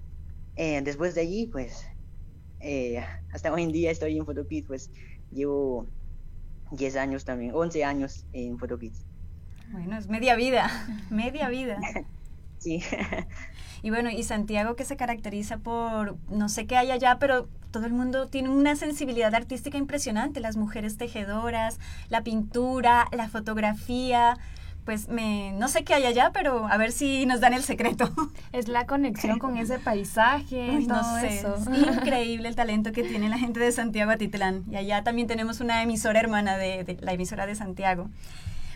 [0.55, 1.85] Eh, después de allí, pues,
[2.59, 4.91] eh, hasta hoy en día estoy en PhotoKids, pues
[5.31, 5.87] llevo
[6.71, 9.05] 10 años también, 11 años en PhotoKids.
[9.71, 10.69] Bueno, es media vida,
[11.09, 11.79] media vida.
[12.59, 12.81] sí.
[13.81, 17.85] y bueno, y Santiago que se caracteriza por, no sé qué hay allá, pero todo
[17.85, 24.37] el mundo tiene una sensibilidad artística impresionante, las mujeres tejedoras, la pintura, la fotografía,
[24.85, 28.09] pues me, no sé qué hay allá, pero a ver si nos dan el secreto.
[28.53, 31.55] Es la conexión con ese paisaje, todo no sé, eso.
[31.55, 34.63] Es increíble el talento que tiene la gente de Santiago Atitlán.
[34.69, 38.09] Y allá también tenemos una emisora hermana de, la emisora de Santiago.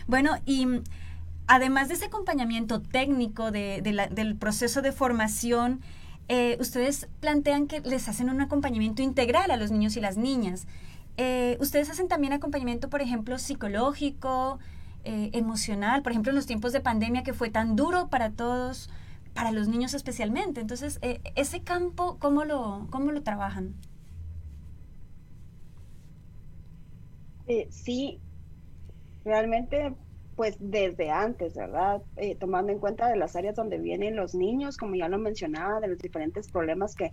[0.08, 0.66] Bueno, y
[1.46, 5.80] además de ese acompañamiento técnico del proceso de formación,
[6.28, 10.66] eh, ustedes plantean que les hacen un acompañamiento integral a los niños y las niñas.
[11.16, 14.58] Eh, ustedes hacen también acompañamiento, por ejemplo, psicológico,
[15.04, 18.90] eh, emocional, por ejemplo, en los tiempos de pandemia que fue tan duro para todos,
[19.34, 20.60] para los niños especialmente.
[20.60, 23.74] Entonces, eh, ese campo, ¿cómo lo, cómo lo trabajan?
[27.46, 28.20] Eh, sí,
[29.24, 29.94] realmente,
[30.36, 32.02] pues desde antes, ¿verdad?
[32.38, 35.88] tomando en cuenta de las áreas donde vienen los niños, como ya lo mencionaba, de
[35.88, 37.10] los diferentes problemas que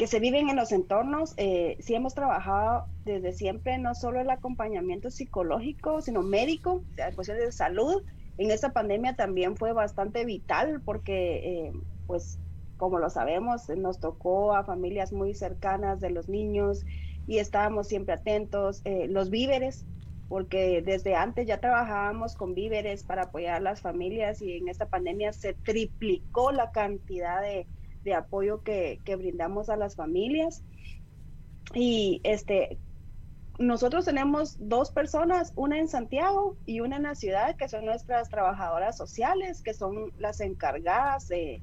[0.00, 1.34] que se viven en los entornos.
[1.36, 7.12] Eh, sí hemos trabajado desde siempre no solo el acompañamiento psicológico, sino médico, o sea,
[7.12, 8.02] cuestiones de salud.
[8.38, 11.72] En esta pandemia también fue bastante vital porque, eh,
[12.06, 12.38] pues,
[12.78, 16.86] como lo sabemos, nos tocó a familias muy cercanas de los niños
[17.26, 18.80] y estábamos siempre atentos.
[18.86, 19.84] Eh, los víveres,
[20.30, 24.86] porque desde antes ya trabajábamos con víveres para apoyar a las familias y en esta
[24.86, 27.66] pandemia se triplicó la cantidad de,
[28.04, 30.62] de apoyo que, brindamos a las familias.
[31.74, 32.78] Y este,
[33.58, 38.28] nosotros tenemos dos personas, una en Santiago y una en la ciudad, que son nuestras
[38.28, 41.62] trabajadoras sociales, que son las encargadas de,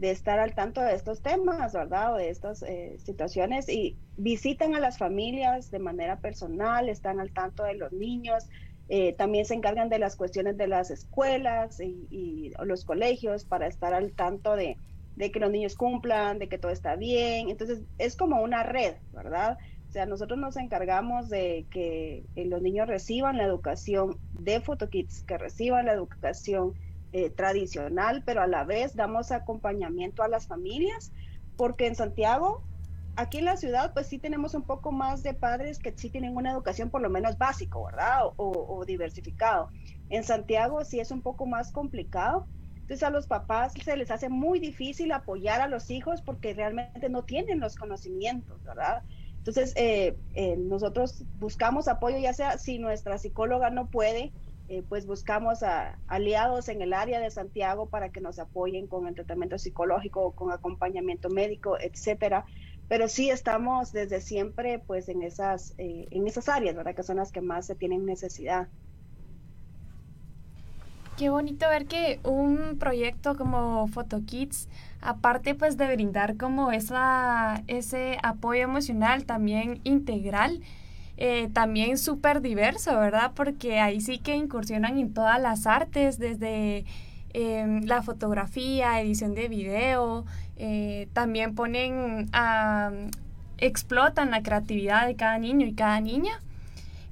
[0.00, 2.14] estar al tanto de estos temas, ¿verdad?
[2.14, 7.32] O de estas eh, situaciones y visitan a las familias de manera personal, están al
[7.32, 8.44] tanto de los niños,
[8.88, 13.94] eh, también se encargan de las cuestiones de las escuelas y los colegios para estar
[13.94, 14.76] al tanto de,
[15.16, 17.50] de que los niños cumplan, de que todo está bien.
[17.50, 19.58] Entonces, es como una red, ¿verdad?
[19.88, 25.22] O sea, nosotros nos encargamos de que eh, los niños reciban la educación de PhotoKids,
[25.22, 26.74] que reciban la educación
[27.12, 31.12] eh, tradicional, pero a la vez damos acompañamiento a las familias,
[31.56, 32.64] porque en Santiago,
[33.14, 36.36] aquí en la ciudad, pues sí tenemos un poco más de padres que sí tienen
[36.36, 38.26] una educación por lo menos básico, ¿verdad?
[38.34, 39.68] O, o diversificado.
[40.08, 42.48] En Santiago sí es un poco más complicado
[42.84, 47.08] entonces a los papás se les hace muy difícil apoyar a los hijos porque realmente
[47.08, 49.02] no tienen los conocimientos, ¿verdad?
[49.38, 54.34] Entonces eh, eh, nosotros buscamos apoyo, ya sea si nuestra psicóloga no puede,
[54.68, 59.08] eh, pues buscamos a aliados en el área de Santiago para que nos apoyen con
[59.08, 62.44] el tratamiento psicológico, con acompañamiento médico, etcétera.
[62.86, 66.94] Pero sí estamos desde siempre pues en esas, en esas áreas, ¿verdad?
[66.94, 68.68] Que son las que más se tienen necesidad.
[71.16, 74.68] Qué bonito ver que un proyecto como PhotoKids,
[75.00, 80.60] aparte pues de brindar como esa, ese apoyo emocional también integral,
[81.16, 83.30] eh, también súper diverso, ¿verdad?
[83.36, 86.84] Porque ahí sí que incursionan en todas las artes, desde
[87.32, 90.24] em, la fotografía, edición de video,
[90.56, 92.90] eh, también ponen a,
[93.58, 96.40] explotan la creatividad de cada niño y cada niña.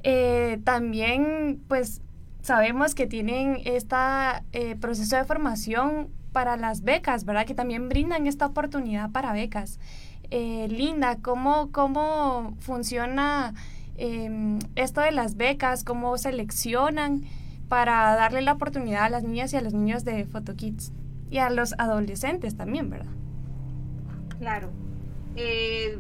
[0.03, 2.00] Eh, también pues
[2.43, 3.97] sabemos que tienen este
[4.80, 7.47] proceso de formación para las becas, ¿verdad?
[7.47, 9.78] Que también brindan esta oportunidad para becas.
[10.30, 13.55] Eh, Linda, ¿cómo, cómo funciona
[13.97, 15.84] em, esto de las becas?
[15.84, 17.22] ¿Cómo seleccionan
[17.68, 20.93] para darle la oportunidad a las niñas y a los niños de PhotoKids?
[21.30, 23.12] Y a los adolescentes también, ¿verdad?
[24.38, 24.70] Claro.
[25.36, 25.99] Eh,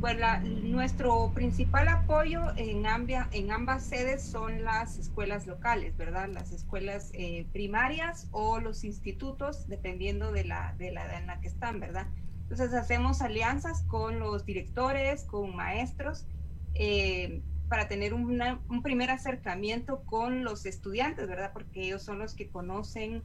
[0.00, 2.84] bueno, nuestro principal apoyo en,
[3.32, 6.28] en ambas sedes son las escuelas locales, ¿verdad?
[6.28, 11.40] Las escuelas eh, primarias o los institutos, dependiendo de la, de la edad en la
[11.40, 12.06] que están, ¿verdad?
[12.42, 16.26] Entonces hacemos alianzas con los directores, con maestros,
[16.74, 21.50] eh, para tener un primer acercamiento con los estudiantes, ¿verdad?
[21.52, 23.22] Porque ellos son los que conocen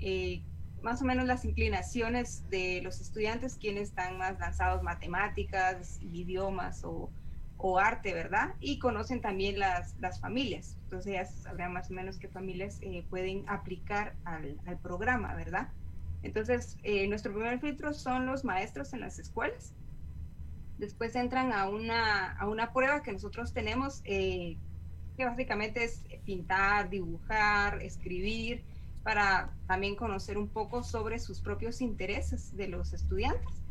[0.00, 0.42] eh,
[0.86, 7.10] más o menos las inclinaciones de los estudiantes, quienes están más lanzados matemáticas, idiomas o,
[7.80, 8.54] arte, ¿verdad?
[8.60, 10.76] Y conocen también las, las, familias.
[10.84, 15.70] Entonces ya sabrán más o menos qué familias eh, pueden aplicar al, al, programa, ¿verdad?
[16.22, 19.74] Entonces, eh, nuestro primer filtro son los maestros en las escuelas.
[20.78, 24.56] Después entran a una, a una prueba que nosotros tenemos, eh,
[25.16, 28.62] que básicamente es pintar, dibujar, escribir,
[29.06, 33.62] para también conocer un poco sobre sus propios intereses de los estudiantes.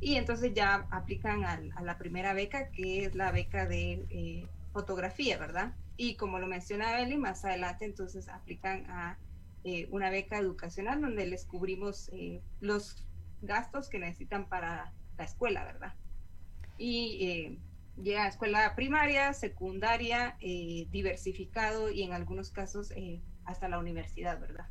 [0.00, 5.38] Y entonces ya aplican a, la primera beca, que es la beca de eh, fotografía,
[5.38, 5.72] ¿verdad?
[5.96, 9.16] Y como lo menciona Eli, más adelante entonces aplican a
[9.64, 13.02] eh, una beca educacional donde les cubrimos eh, los
[13.40, 15.94] gastos que necesitan para la escuela, ¿verdad?
[16.76, 17.58] Y
[17.96, 22.92] llega a escuela primaria, secundaria, diversificado y en algunos casos
[23.44, 24.66] hasta la universidad, ¿verdad?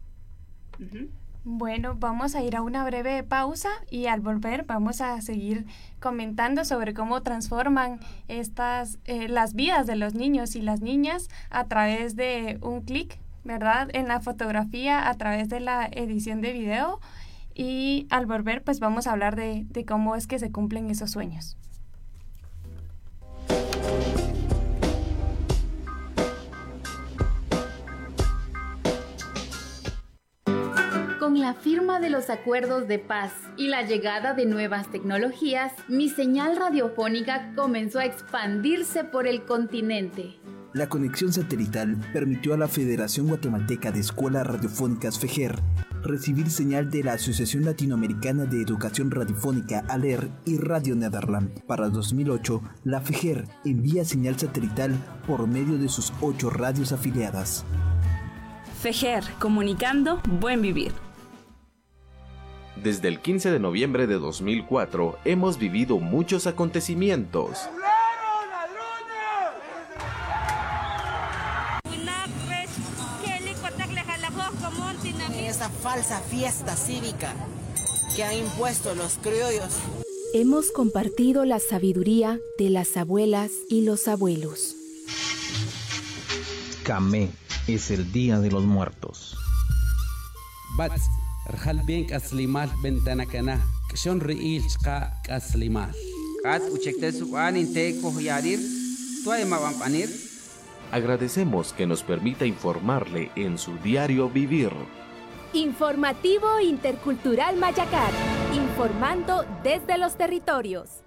[1.43, 5.65] Bueno, vamos a ir a una breve pausa y al volver vamos a seguir
[5.99, 11.65] comentando sobre cómo transforman estas eh, las vidas de los niños y las niñas a
[11.65, 13.89] través de un clic, ¿verdad?
[13.93, 16.99] En la fotografía, a través de la edición de video
[17.55, 21.57] y al volver pues vamos a hablar de cómo es que se cumplen esos sueños.
[31.31, 36.09] Con la firma de los acuerdos de paz y la llegada de nuevas tecnologías, mi
[36.09, 40.35] señal radiofónica comenzó a expandirse por el continente.
[40.73, 45.57] La conexión satelital permitió a la Federación Guatemalteca de Escuelas Radiofónicas FEGER
[46.03, 51.63] recibir señal de la Asociación Latinoamericana de Educación Radiofónica ALER y Radio Netherland.
[51.63, 54.93] Para 2008, la FEGER envía señal satelital
[55.25, 57.63] por medio de sus ocho radios afiliadas.
[58.81, 60.91] FEGER, comunicando buen vivir.
[62.75, 67.57] Desde el 15 de noviembre de 2004 hemos vivido muchos acontecimientos.
[75.37, 77.33] Esa falsa fiesta cívica
[78.15, 79.79] que han impuesto los criollos.
[80.33, 84.75] Hemos compartido la sabiduría de las abuelas y los abuelos.
[86.83, 87.29] Camé
[87.67, 89.35] es el Día de los Muertos.
[91.51, 93.57] Bats rjalben kaslimal bentana kana
[93.91, 95.91] kshon riil chqa kaslimal
[96.43, 98.59] kat uchekte suan inte yarir
[99.23, 99.43] tuay
[99.79, 100.09] panir
[100.91, 104.71] Agradecemos que nos permita informarle en su diario vivir.
[105.53, 108.11] Informativo Intercultural Mayacar,
[108.53, 111.03] informando desde los territorios.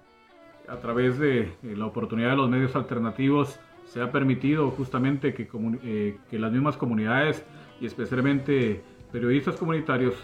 [0.67, 5.47] A través de la oportunidad de los medios alternativos se ha permitido justamente que,
[5.83, 7.43] eh, que las mismas comunidades
[7.79, 10.15] y especialmente periodistas comunitarios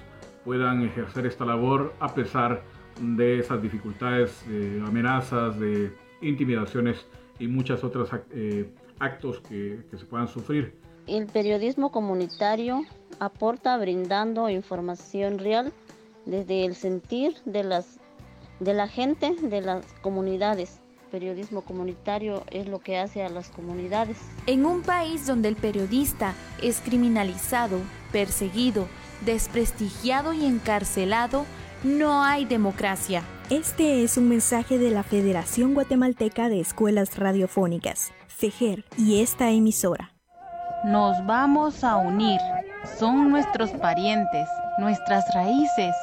[0.44, 2.64] puedan ejercer esta labor a pesar
[3.00, 7.06] de esas dificultades, de amenazas, de intimidaciones
[7.40, 8.70] y muchos otros eh,
[9.00, 10.76] actos que, que se puedan sufrir.
[11.08, 12.84] El periodismo comunitario
[13.20, 15.74] aporta brindando información real
[16.26, 18.00] desde el sentir de, las,
[18.60, 20.80] de la gente de las comunidades.
[21.10, 24.18] periodismo comunitario es lo que hace a las comunidades.
[24.46, 27.80] En un país donde el periodista es criminalizado,
[28.12, 28.88] perseguido,
[29.26, 31.46] desprestigiado y encarcelado,
[31.84, 33.24] no hay democracia.
[33.50, 40.14] Este es un mensaje de la Federación Guatemalteca de Escuelas Radiofónicas, FEGER, y esta emisora.
[40.86, 42.40] Nos vamos a unir.
[42.98, 44.48] Son nuestros parientes,
[44.80, 45.94] nuestras raíces,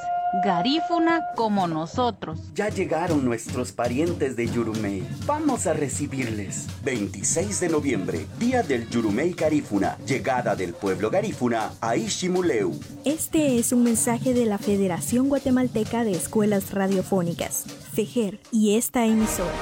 [0.44, 2.40] garífuna como nosotros.
[2.54, 5.06] Ya llegaron nuestros parientes de Yurumei.
[5.26, 6.66] Vamos a recibirles.
[6.84, 9.98] 26 de noviembre, día del Yurumei Garífuna.
[10.06, 12.78] Llegada del pueblo garífuna a Ishimuleu.
[13.04, 19.52] Este es un mensaje de la Federación Guatemalteca de Escuelas Radiofónicas, FEGER, y esta emisora.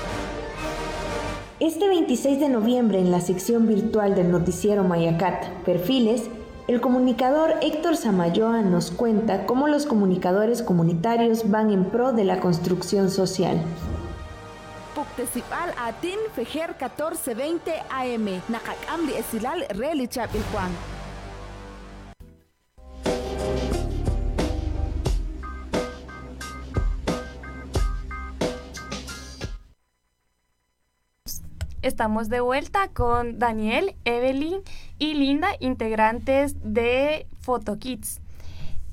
[1.59, 6.25] Este 26 de noviembre en la sección virtual del noticiero Mayacat, Perfiles,
[6.69, 12.41] El comunicador Héctor Samayoa nos cuenta cómo los comunicadores comunitarios van en pro de la
[12.41, 13.63] construcción social.
[14.97, 18.43] Puctecipal Atin Fejer 1420 AM.
[31.83, 34.63] Estamos de vuelta con Daniel, Evelyn
[34.99, 38.21] y Linda, integrantes de PhotoKids.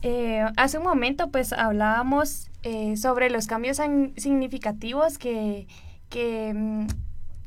[0.02, 3.78] Eh, hace un momento pues hablábamos eh, sobre los cambios
[4.18, 5.66] significativos que,
[6.54, 6.88] mm,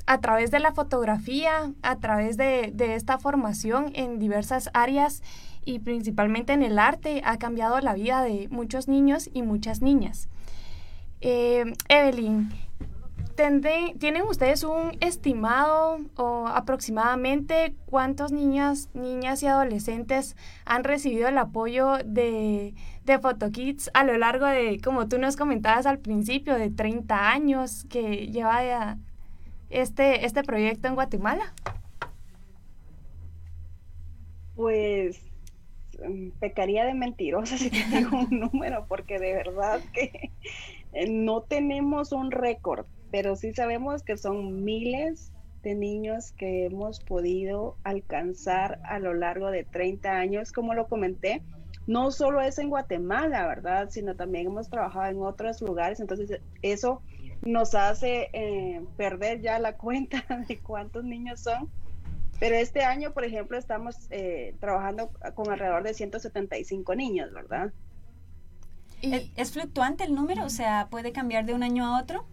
[0.07, 5.22] a través de la fotografía, a través de, esta formación en diversas áreas
[5.66, 10.28] y principalmente en el arte, ha cambiado la vida de muchos niños y muchas niñas.
[11.20, 12.51] Eh, Evelyn,
[13.37, 21.99] ¿Tienen ustedes un estimado o aproximadamente cuántos niñas, niñas y adolescentes han recibido el apoyo
[22.03, 22.72] de,
[23.05, 27.84] de PhotoKids a lo largo de, como tú nos comentabas al principio, de 30 años
[27.91, 28.97] que lleva
[29.68, 31.53] este, este proyecto en Guatemala?
[34.55, 35.20] Pues
[36.03, 40.30] mm, pecaría de mentirosa si te digo un número, porque de verdad que
[40.95, 45.32] eh, no tenemos un récord pero sí sabemos que son miles
[45.62, 51.42] de niños que hemos podido alcanzar a lo largo de 30 años, como lo comenté.
[51.86, 53.88] No solo es en Guatemala, ¿verdad?
[53.90, 56.00] Sino también hemos trabajado en otros lugares.
[56.00, 57.02] Entonces, eso
[57.42, 61.68] nos hace eh, perder ya la cuenta de cuántos niños son.
[62.38, 67.72] Pero este año, por ejemplo, estamos eh, trabajando con alrededor de 175 niños, ¿verdad?
[69.02, 70.44] ¿Es fluctuante el número?
[70.44, 72.26] O sea, ¿puede cambiar de un año a otro?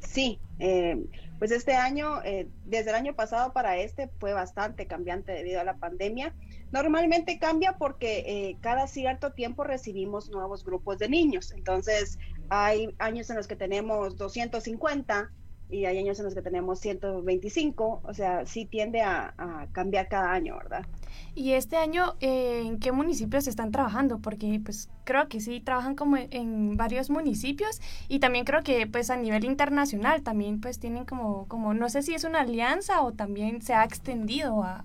[0.00, 1.04] Sí, eh,
[1.38, 5.64] pues este año, eh, desde el año pasado para este, fue bastante cambiante debido a
[5.64, 6.34] la pandemia.
[6.72, 11.52] Normalmente cambia porque eh, cada cierto tiempo recibimos nuevos grupos de niños.
[11.52, 12.18] Entonces,
[12.48, 15.30] hay años en los que tenemos 250
[15.70, 18.02] y hay años en los que tenemos 125.
[18.04, 20.86] O sea, sí tiende a, a cambiar cada año, ¿verdad?
[21.34, 24.18] Y este año, eh, ¿en qué municipios están trabajando?
[24.18, 29.10] Porque pues creo que sí, trabajan como en varios municipios y también creo que pues
[29.10, 33.12] a nivel internacional también pues tienen como, como no sé si es una alianza o
[33.12, 34.84] también se ha extendido a,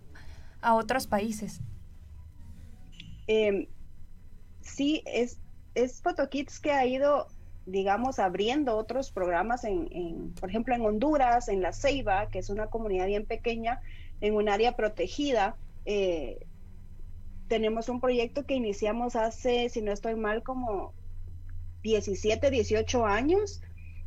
[0.61, 1.59] otros países.
[3.27, 3.67] Em,
[4.61, 5.39] sí, es,
[5.75, 7.27] es PhotoKids que ha ido,
[7.65, 12.49] digamos, abriendo otros programas en, en, por ejemplo, en Honduras, en La Ceiba, que es
[12.49, 13.81] una comunidad bien pequeña,
[14.21, 16.45] en un área protegida eh,
[17.47, 20.93] tenemos un proyecto que iniciamos hace, si no estoy mal, como
[21.83, 23.61] 17, 18 años.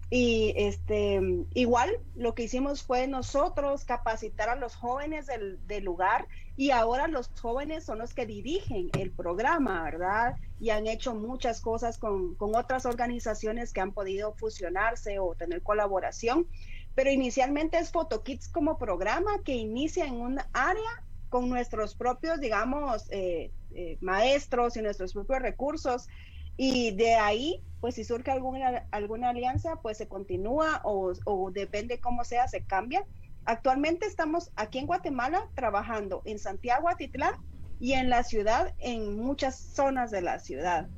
[0.09, 1.21] Y este,
[1.55, 7.29] igual lo que hicimos fue nosotros capacitar a los jóvenes del, lugar y ahora los
[7.41, 10.37] jóvenes son los que dirigen el programa, ¿verdad?
[10.61, 15.63] Y han hecho muchas cosas con, con otras organizaciones que han podido fusionarse o tener
[15.63, 16.47] colaboración.
[16.95, 23.07] Pero inicialmente es PhotoKids como programa que inicia en un área con nuestros propios, digamos,
[23.11, 26.09] eh, eh, maestros y nuestros propios recursos.
[26.57, 32.25] Y de ahí, pues si surge alguna, alguna alianza, pues se continúa o, depende cómo
[32.25, 33.05] sea, se cambia.
[33.45, 37.35] Actualmente estamos aquí en Guatemala trabajando en Santiago Atitlán
[37.79, 40.89] y en la ciudad, en muchas zonas de la ciudad.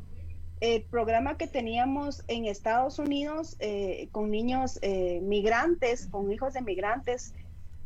[0.60, 4.80] El programa que teníamos en Estados Unidos eh, con niños
[5.22, 7.34] migrantes, con hijos de migrantes,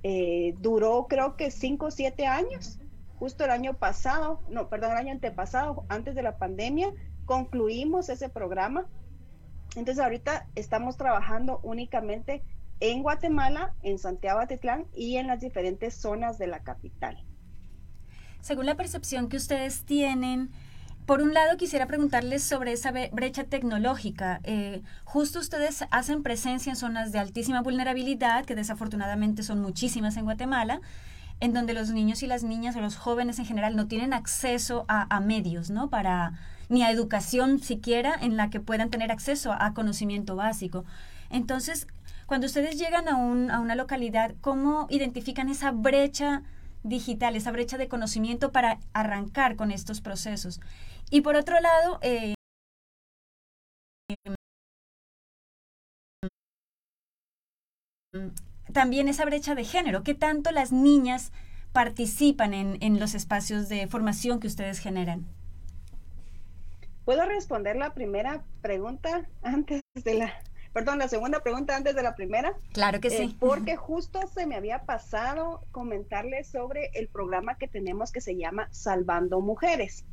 [0.04, 2.80] eh, duró creo que cinco o siete años,
[3.18, 6.92] justo el año pasado, no, perdón, el año antepasado, antes de la pandemia,
[7.32, 8.84] concluimos ese programa.
[9.74, 12.42] Entonces ahorita estamos trabajando únicamente
[12.80, 17.24] en Guatemala, en Santiago Atitlán y en las diferentes zonas de la capital.
[18.42, 20.50] Según la percepción que ustedes tienen,
[21.06, 24.40] por un lado, quisiera preguntarles sobre esa brecha tecnológica.
[24.44, 30.24] Eh, justo ustedes hacen presencia en zonas de altísima vulnerabilidad, que desafortunadamente son muchísimas en
[30.24, 30.82] Guatemala,
[31.40, 34.84] en donde los niños y las niñas o los jóvenes en general no tienen acceso
[34.86, 35.88] a, medios, ¿no?
[35.88, 36.34] Para,
[36.72, 40.86] ni a educación siquiera en la que puedan tener acceso a, conocimiento básico.
[41.28, 41.86] Entonces,
[42.26, 46.42] cuando ustedes llegan a, un, a una localidad, ¿cómo identifican esa brecha
[46.82, 50.60] digital, esa brecha de conocimiento para arrancar con estos procesos?
[51.10, 52.34] Y por otro lado, eh,
[58.72, 61.32] también esa brecha de género, ¿qué tanto las niñas
[61.74, 65.26] participan en, los espacios de formación que ustedes generan?
[67.04, 70.32] ¿Puedo responder la primera pregunta antes de la,
[70.72, 72.54] perdón, la segunda pregunta antes de la primera.
[72.72, 73.22] Claro que sí.
[73.22, 78.36] Eh, porque justo se me había pasado comentarles sobre el programa que tenemos que se
[78.36, 80.04] llama Salvando Mujeres.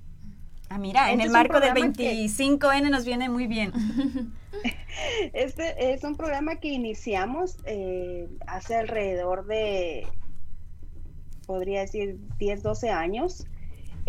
[0.70, 3.74] Ah, mira, en el marco del 25N nos viene muy bien.
[5.34, 10.08] este es un programa que iniciamos eh, hace alrededor de,
[11.48, 13.48] podría decir, 10, 12 años.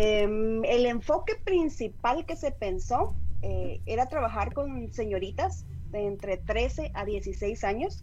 [0.02, 6.90] Em, el enfoque principal que se pensó eh, era trabajar con señoritas de entre 13
[6.94, 8.02] a 16 años,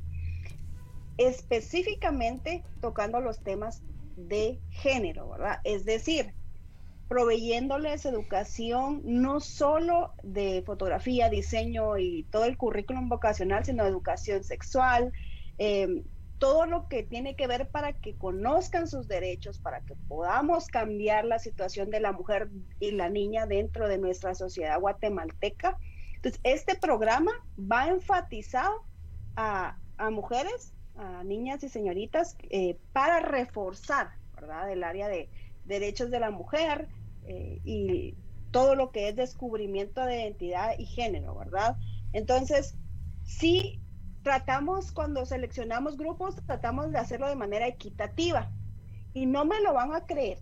[1.17, 3.81] específicamente tocando los temas
[4.15, 5.59] de género, ¿verdad?
[5.63, 6.35] Es decir,
[7.07, 15.11] proveyéndoles educación no solo de fotografía, diseño y todo el currículum vocacional, sino educación sexual,
[15.57, 16.03] em,
[16.39, 21.25] todo lo que tiene que ver para que conozcan sus derechos, para que podamos cambiar
[21.25, 25.77] la situación de la mujer y la niña dentro de nuestra sociedad guatemalteca.
[26.15, 28.83] Entonces, este programa va enfatizado
[29.35, 35.29] a, a mujeres, a niñas y señoritas, eh, para reforzar, ¿verdad?, el área de
[35.65, 36.87] derechos de la mujer
[37.25, 38.15] eh, y
[38.51, 41.77] todo lo que es descubrimiento de identidad y género, ¿verdad?
[42.13, 42.75] Entonces,
[43.23, 43.81] sí
[44.27, 48.51] tratamos cuando seleccionamos grupos, tratamos de hacerlo de manera equitativa.
[49.13, 50.39] Y no me lo van a creer,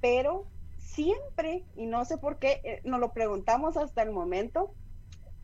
[0.00, 4.74] pero siempre, y no sé por qué, eh, nos lo preguntamos hasta el momento,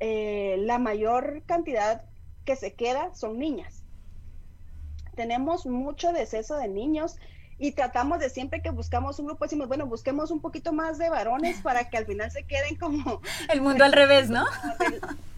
[0.01, 2.03] eh, la mayor cantidad
[2.45, 3.85] que se queda son niñas.
[5.15, 7.19] Tenemos mucho deceso de niños
[7.57, 11.09] y tratamos de siempre que buscamos un grupo, decimos, bueno, busquemos un poquito más de
[11.09, 13.23] varones para que al final se queden como...
[13.49, 14.45] El mundo al revés, ¿no?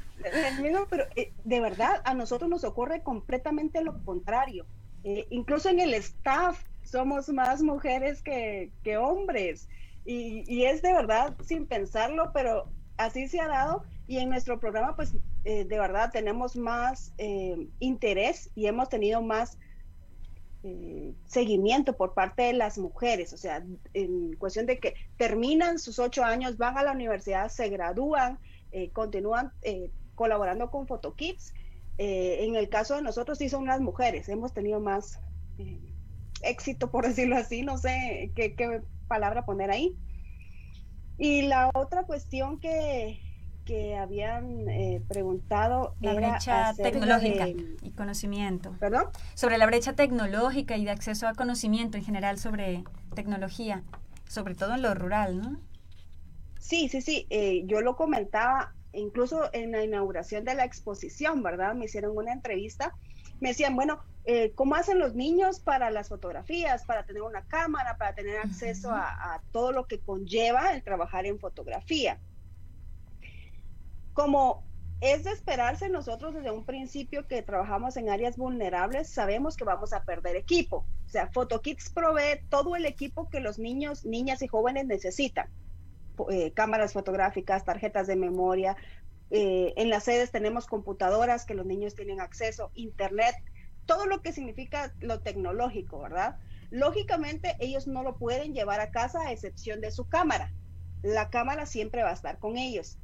[0.88, 4.66] pero eh, de verdad a nosotros nos ocurre completamente lo contrario.
[5.04, 9.68] Eh, incluso en el staff somos más mujeres que, hombres.
[10.04, 13.84] Y, es de verdad sin pensarlo, pero así se ha dado.
[14.08, 15.14] Y en nuestro programa, pues
[15.44, 17.12] eh, de verdad tenemos más
[17.78, 19.56] interés y hemos tenido más
[21.26, 23.32] seguimiento por parte de las mujeres.
[23.32, 23.64] O sea,
[23.94, 28.38] en cuestión de que terminan sus ocho años, van a la universidad, se gradúan,
[28.92, 29.52] continúan
[30.20, 31.54] colaborando con PhotoKids.
[31.96, 35.18] Eh, en el caso de nosotros sí son las mujeres, hemos tenido más
[35.56, 35.80] eh,
[36.42, 39.96] éxito, por decirlo así, no sé qué, palabra poner ahí.
[41.16, 43.18] Y la otra cuestión que,
[43.64, 48.76] que habían eh, preguntado la brecha tecnológica y conocimiento.
[48.78, 49.04] ¿Perdón?
[49.32, 53.84] Sobre la brecha tecnológica y de acceso a conocimiento en general sobre tecnología,
[54.28, 55.58] sobre todo en lo rural, ¿no?
[56.58, 57.26] Sí, sí, sí.
[57.64, 61.74] yo lo comentaba incluso en la inauguración de la exposición, ¿verdad?
[61.74, 62.94] Me hicieron una entrevista,
[63.40, 67.96] me decían, bueno, eh, ¿cómo hacen los niños para las fotografías, para tener una cámara,
[67.96, 72.18] para tener acceso a, todo lo que conlleva el trabajar en fotografía?
[74.12, 74.62] Como
[75.00, 79.94] es de esperarse nosotros desde un principio que trabajamos en áreas vulnerables, sabemos que vamos
[79.94, 80.84] a perder equipo.
[81.06, 85.48] O sea, PhotoKits provee todo el equipo que los niños, niñas y jóvenes necesitan
[86.30, 88.76] eh, cámaras fotográficas, tarjetas de memoria.
[89.30, 93.34] Eh, en las sedes tenemos computadoras que los niños tienen acceso, internet,
[93.86, 96.38] todo lo que significa lo tecnológico, ¿verdad?
[96.70, 100.52] Lógicamente ellos no lo pueden llevar a casa a excepción de su cámara.
[101.02, 102.98] La cámara siempre va a estar con ellos.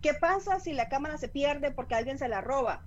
[0.00, 2.86] ¿Qué pasa si la cámara se pierde porque alguien se la roba?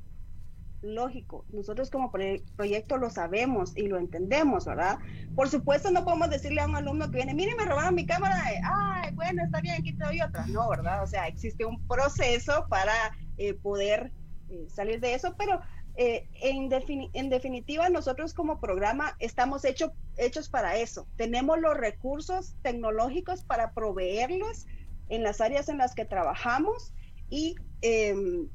[0.82, 1.46] Lógico.
[1.50, 5.00] Nosotros como proyecto lo sabemos y lo entendemos, ¿verdad?
[5.36, 8.36] Por supuesto no podemos decirle a un alumno que viene, mire, me robaron mi cámara,
[8.64, 10.46] ay, bueno, está bien, aquí te doy otra.
[10.48, 11.04] No, ¿verdad?
[11.04, 12.94] O sea, existe un proceso para
[13.38, 14.12] eh, poder
[14.50, 15.62] eh, salir de eso, pero
[15.96, 16.70] eh, en,
[17.14, 21.08] en, definitiva nosotros como programa estamos hecho, hechos para eso.
[21.18, 24.66] Tenemos los recursos tecnológicos para proveerlos
[25.10, 26.94] en las áreas en las que trabajamos
[27.30, 28.48] y em,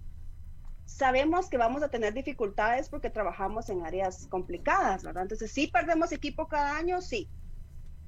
[0.87, 5.24] sabemos que vamos a tener dificultades porque trabajamos en áreas complicadas, ¿verdad?
[5.24, 7.28] Entonces, sí perdemos equipo cada año, sí.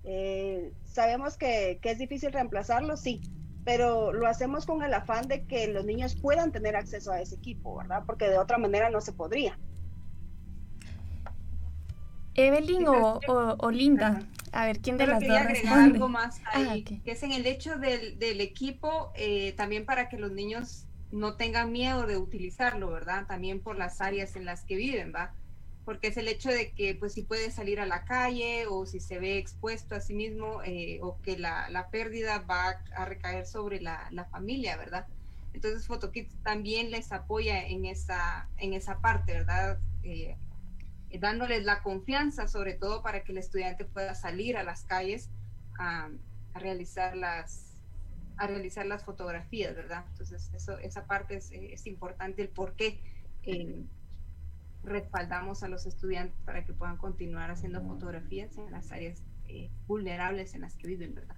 [0.05, 3.21] Eh, sabemos que, es difícil reemplazarlo, sí,
[3.65, 7.35] pero lo hacemos con el afán de que los niños puedan tener acceso a ese
[7.35, 8.05] equipo, ¿verdad?
[8.07, 9.59] Porque de otra manera no se podría.
[12.35, 14.23] Evelyn o, Linda,
[14.53, 17.45] a ver, ¿quién de las dos agregar algo más ah, ahí, que es en el
[17.47, 22.91] hecho del, del equipo, eh, también para que los niños no tengan miedo de utilizarlo,
[22.91, 23.27] ¿verdad?
[23.27, 25.33] También por las áreas en las que viven, ¿va?
[25.85, 29.01] Porque es el hecho de que, pues, si puede salir a la calle o si
[29.01, 33.47] se ve expuesto a sí mismo eh, o que la, la, pérdida va a recaer
[33.47, 35.07] sobre la, la familia, ¿verdad?
[35.55, 39.79] Entonces, PhotoKids también les apoya en esa, en esa parte, ¿verdad?
[40.03, 40.37] Eh,
[41.19, 45.31] dándoles la confianza, sobre todo para que el estudiante pueda salir a las calles
[45.79, 46.11] a
[46.55, 47.68] realizar las,
[48.39, 50.05] a realizar las fotografías, ¿verdad?
[50.11, 53.01] Entonces, eso, esa parte es, es importante, el por qué
[53.43, 53.85] eh,
[54.85, 60.55] respaldamos a los estudiantes para que puedan continuar haciendo fotografías en las áreas eh, vulnerables
[60.55, 61.37] en las que viven, ¿verdad?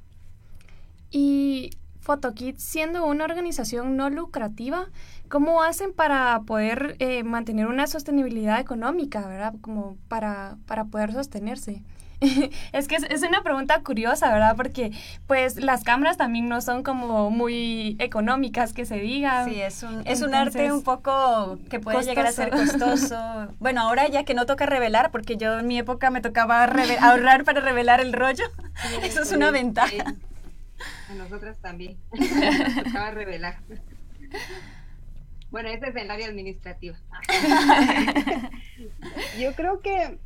[1.11, 1.71] Y
[2.01, 4.89] PhotoKit, siendo una organización no lucrativa,
[5.29, 9.55] ¿cómo hacen para poder eh, mantener una sostenibilidad económica, ¿verdad?
[9.61, 11.83] Como para, para poder sostenerse.
[12.73, 14.55] es que es, una pregunta curiosa, ¿verdad?
[14.57, 14.93] Porque
[15.27, 19.45] pues las cámaras también no son como muy económicas, que se diga.
[19.45, 23.49] Sí, es un, es un arte un poco que puede llegar a ser costoso.
[23.59, 27.45] bueno, ahora ya que no toca revelar, porque yo en mi época me tocaba ahorrar
[27.45, 28.45] para revelar el rollo,
[29.03, 30.15] eso es una ventaja.
[31.09, 31.99] A nosotras también.
[32.13, 33.59] Nos tocaba revelar.
[35.51, 36.97] Bueno, ese es el área administrativa.
[39.41, 40.19] Yo creo que,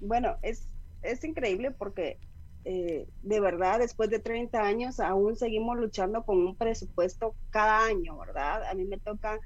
[0.00, 0.66] bueno, es,
[1.02, 2.18] es increíble porque
[2.64, 8.18] eh, de verdad, después de 30 años, aún seguimos luchando con un presupuesto cada año,
[8.18, 8.64] ¿verdad?
[8.64, 9.38] A mí me toca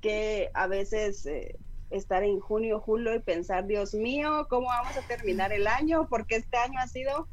[0.00, 1.58] que a veces eh,
[1.90, 6.08] estar en junio, julio y pensar, Dios mío, ¿cómo vamos a terminar el año?
[6.08, 7.28] Porque este año ha sido...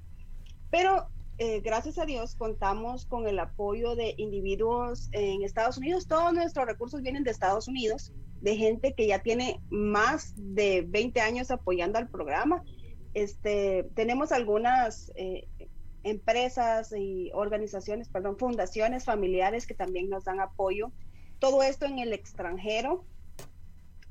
[0.69, 1.07] Pero
[1.37, 6.05] eh, gracias a Dios contamos con el apoyo de individuos en Estados Unidos.
[6.05, 8.11] Todos nuestros recursos vienen de Estados Unidos,
[8.41, 12.61] de gente que ya tiene más de 20 años apoyando al programa.
[13.13, 15.47] Este, tenemos algunas eh,
[16.03, 20.91] empresas y organizaciones, perdón, fundaciones familiares que también nos dan apoyo.
[21.39, 23.05] Todo esto en el extranjero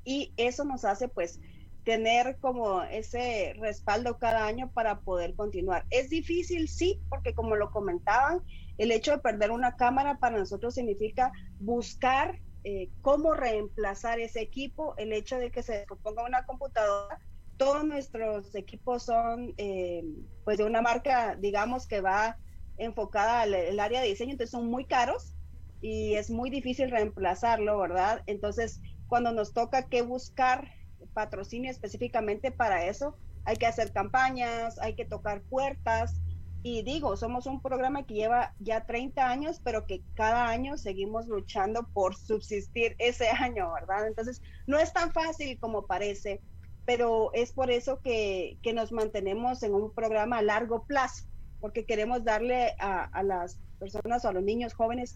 [0.05, 1.41] y eso nos hace pues
[1.85, 5.87] tener como ese respaldo cada año para poder continuar.
[5.91, 8.43] Es difícil, sí, porque como lo comentaban,
[8.77, 14.95] el hecho de perder una cámara para nosotros significa buscar eh, cómo reemplazar ese equipo,
[14.99, 17.21] el hecho de que se ponga una computadora.
[17.59, 20.03] Todos nuestros equipos son eh,
[20.45, 22.39] pues de una marca, digamos, que va
[22.79, 25.35] enfocada al área de diseño, entonces son muy caros
[25.83, 28.23] y es muy difícil reemplazarlo, ¿verdad?
[28.27, 30.69] Entonces, cuando nos toca que buscar
[31.13, 33.17] patrocinio específicamente para eso.
[33.45, 36.21] Hay que hacer campañas, hay que tocar puertas.
[36.63, 41.29] Y digo, somos un programa que lleva ya 30 años, pero que cada año seguimos
[41.29, 44.07] luchando por subsistir ese año, ¿verdad?
[44.07, 46.41] Entonces, no es tan fácil como parece,
[46.89, 51.26] pero es por eso que, que nos mantenemos en un programa a largo plazo,
[51.61, 55.14] porque queremos darle a, a las personas o a los niños jóvenes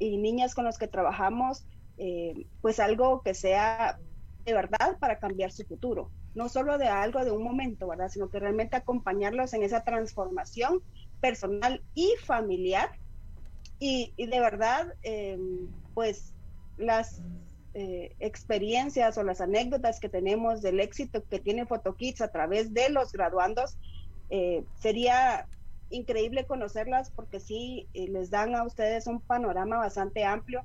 [0.00, 1.64] y niñas con los que trabajamos,
[1.96, 4.00] eh, pues algo que sea
[4.44, 6.10] de verdad para cambiar su futuro.
[6.34, 8.08] No solo de algo de un momento, ¿verdad?
[8.08, 10.82] Sino que realmente acompañarlos en esa transformación
[11.20, 12.90] personal y familiar.
[13.78, 15.38] Y, de verdad, eh,
[15.94, 16.34] pues
[16.78, 17.22] las
[17.74, 22.90] eh, experiencias o las anécdotas que tenemos del éxito que tiene PhotoKids a través de
[22.90, 23.78] los graduandos,
[24.30, 25.46] eh, sería
[25.90, 30.64] increíble conocerlas porque sí les dan a ustedes un panorama bastante amplio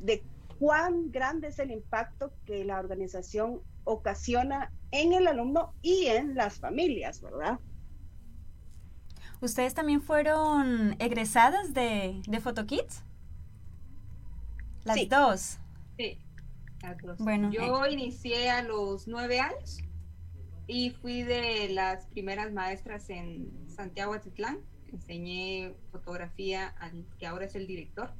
[0.00, 0.22] de
[0.58, 6.58] cuán grande es el impacto que la organización ocasiona en el alumno y en las
[6.58, 7.58] familias, ¿verdad?
[9.40, 13.02] ¿Ustedes también fueron egresadas de, de PhotoKids?
[14.84, 15.58] Las dos.
[15.98, 16.18] Sí,
[17.18, 17.92] Bueno, yo eh.
[17.92, 19.78] inicié a los nueve años
[20.66, 24.58] y fui de las primeras maestras en Santiago Atitlán.
[24.92, 28.12] Enseñé fotografía al que ahora es el director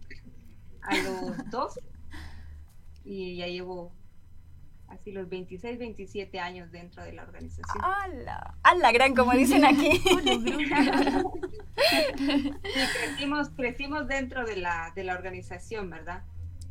[0.82, 1.80] a los dos
[3.04, 3.92] y ya llevo
[4.88, 7.84] así los 26, 27 años dentro de la organización.
[7.84, 8.54] ¡Hala!
[8.62, 9.14] ¡Hala gran!
[9.14, 10.00] Como dicen aquí.
[13.00, 16.24] crecimos, crecimos dentro de la, de la organización, ¿verdad?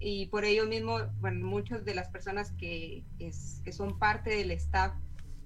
[0.08, 4.52] Y por ello mismo, bueno, muchas de las personas que, es, que son parte del
[4.52, 4.94] staff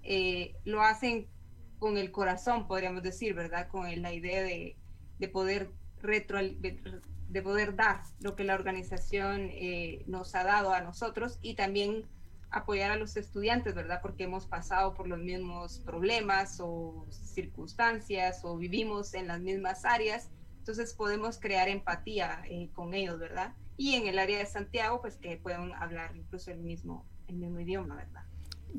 [0.03, 1.29] eh, lo hacen
[1.77, 3.69] con el corazón, podríamos decir, ¿verdad?
[3.69, 4.75] Con la idea de,
[5.17, 10.81] de poder retro, de poder dar lo que la organización eh, nos ha dado a
[10.81, 12.05] nosotros y también
[12.49, 14.01] apoyar a los estudiantes, ¿verdad?
[14.01, 20.29] Porque hemos pasado por los mismos problemas o circunstancias o vivimos en las mismas áreas,
[20.57, 23.53] entonces podemos crear empatía eh, con ellos, ¿verdad?
[23.79, 27.61] Y en el área de Santiago, pues que puedan hablar incluso el mismo, el mismo
[27.61, 28.23] idioma, ¿verdad?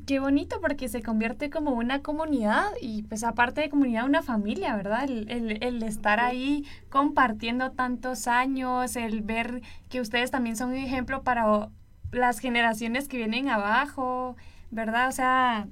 [0.05, 4.75] Qué bonito porque se convierte como una comunidad y pues aparte de comunidad una familia,
[4.75, 5.05] ¿verdad?
[5.05, 10.77] El, el, el, estar ahí compartiendo tantos años, el ver que ustedes también son un
[10.77, 11.69] ejemplo para
[12.11, 14.37] las generaciones que vienen abajo,
[14.69, 15.09] ¿verdad?
[15.09, 15.67] O sea,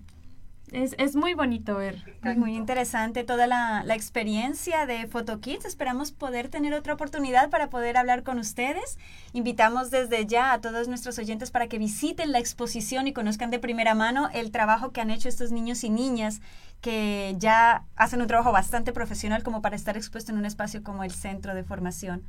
[0.72, 2.04] es, es, muy bonito ver.
[2.38, 5.66] Muy interesante toda la, la experiencia de PhotoKids.
[5.66, 8.98] Esperamos poder tener otra oportunidad para poder hablar con ustedes.
[9.34, 13.60] Invitamos desde ya a todos nuestros oyentes para que visiten la exposición y conozcan de
[13.60, 16.42] primera mano el trabajo que han hecho estos niños y niñas
[16.82, 21.04] que ya hacen un trabajo bastante profesional como para estar expuesto en un espacio como
[21.04, 22.24] el Centro de Formación.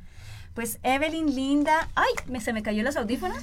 [0.53, 3.37] Pues Evelyn, Linda, ay, me, se me cayó los audífonos.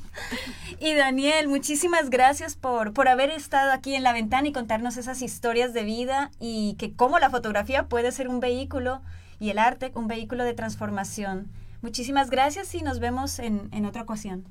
[0.80, 5.22] y Daniel, muchísimas gracias por, por haber estado aquí en la ventana y contarnos esas
[5.22, 9.00] historias de vida y que cómo la fotografía puede ser un vehículo
[9.40, 11.48] y el arte un vehículo de transformación.
[11.80, 14.44] Muchísimas gracias y nos vemos en, en otra ocasión.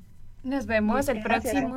[0.44, 1.74] Nos vemos el próximo.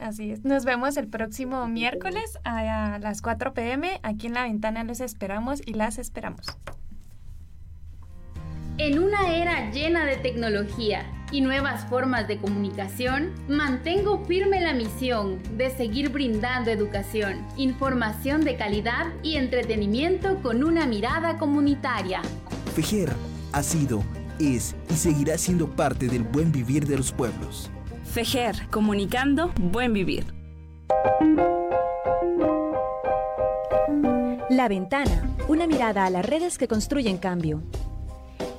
[0.00, 0.44] Así es.
[0.44, 4.00] Nos vemos el próximo miércoles a, las 4 pm.
[4.02, 6.46] Aquí en la ventana los esperamos y las esperamos.
[8.78, 15.38] En una era llena de tecnología y nuevas formas de comunicación, mantengo firme la misión
[15.56, 22.20] de seguir brindando educación, información de calidad y entretenimiento con una mirada comunitaria.
[22.74, 23.14] Fejer
[23.52, 24.04] ha sido,
[24.38, 27.70] es y seguirá siendo parte del buen vivir de los pueblos.
[28.04, 30.26] Fejer, comunicando buen vivir.
[34.50, 37.62] La ventana, una mirada a las redes que construyen cambio.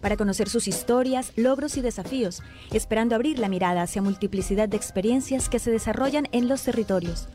[0.00, 2.42] para conocer sus historias, logros y desafíos,
[2.72, 7.28] esperando abrir la mirada hacia multiplicidad de experiencias que se desarrollan en los territorios.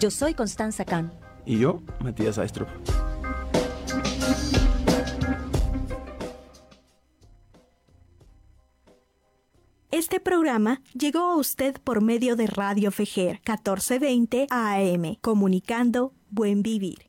[0.00, 1.12] Yo soy Constanza Kahn.
[1.44, 2.68] Y yo, Matías Aistrup.
[9.90, 17.05] Este programa llegó a usted por medio de Radio Fejer 1420 AM, comunicando buen vivir.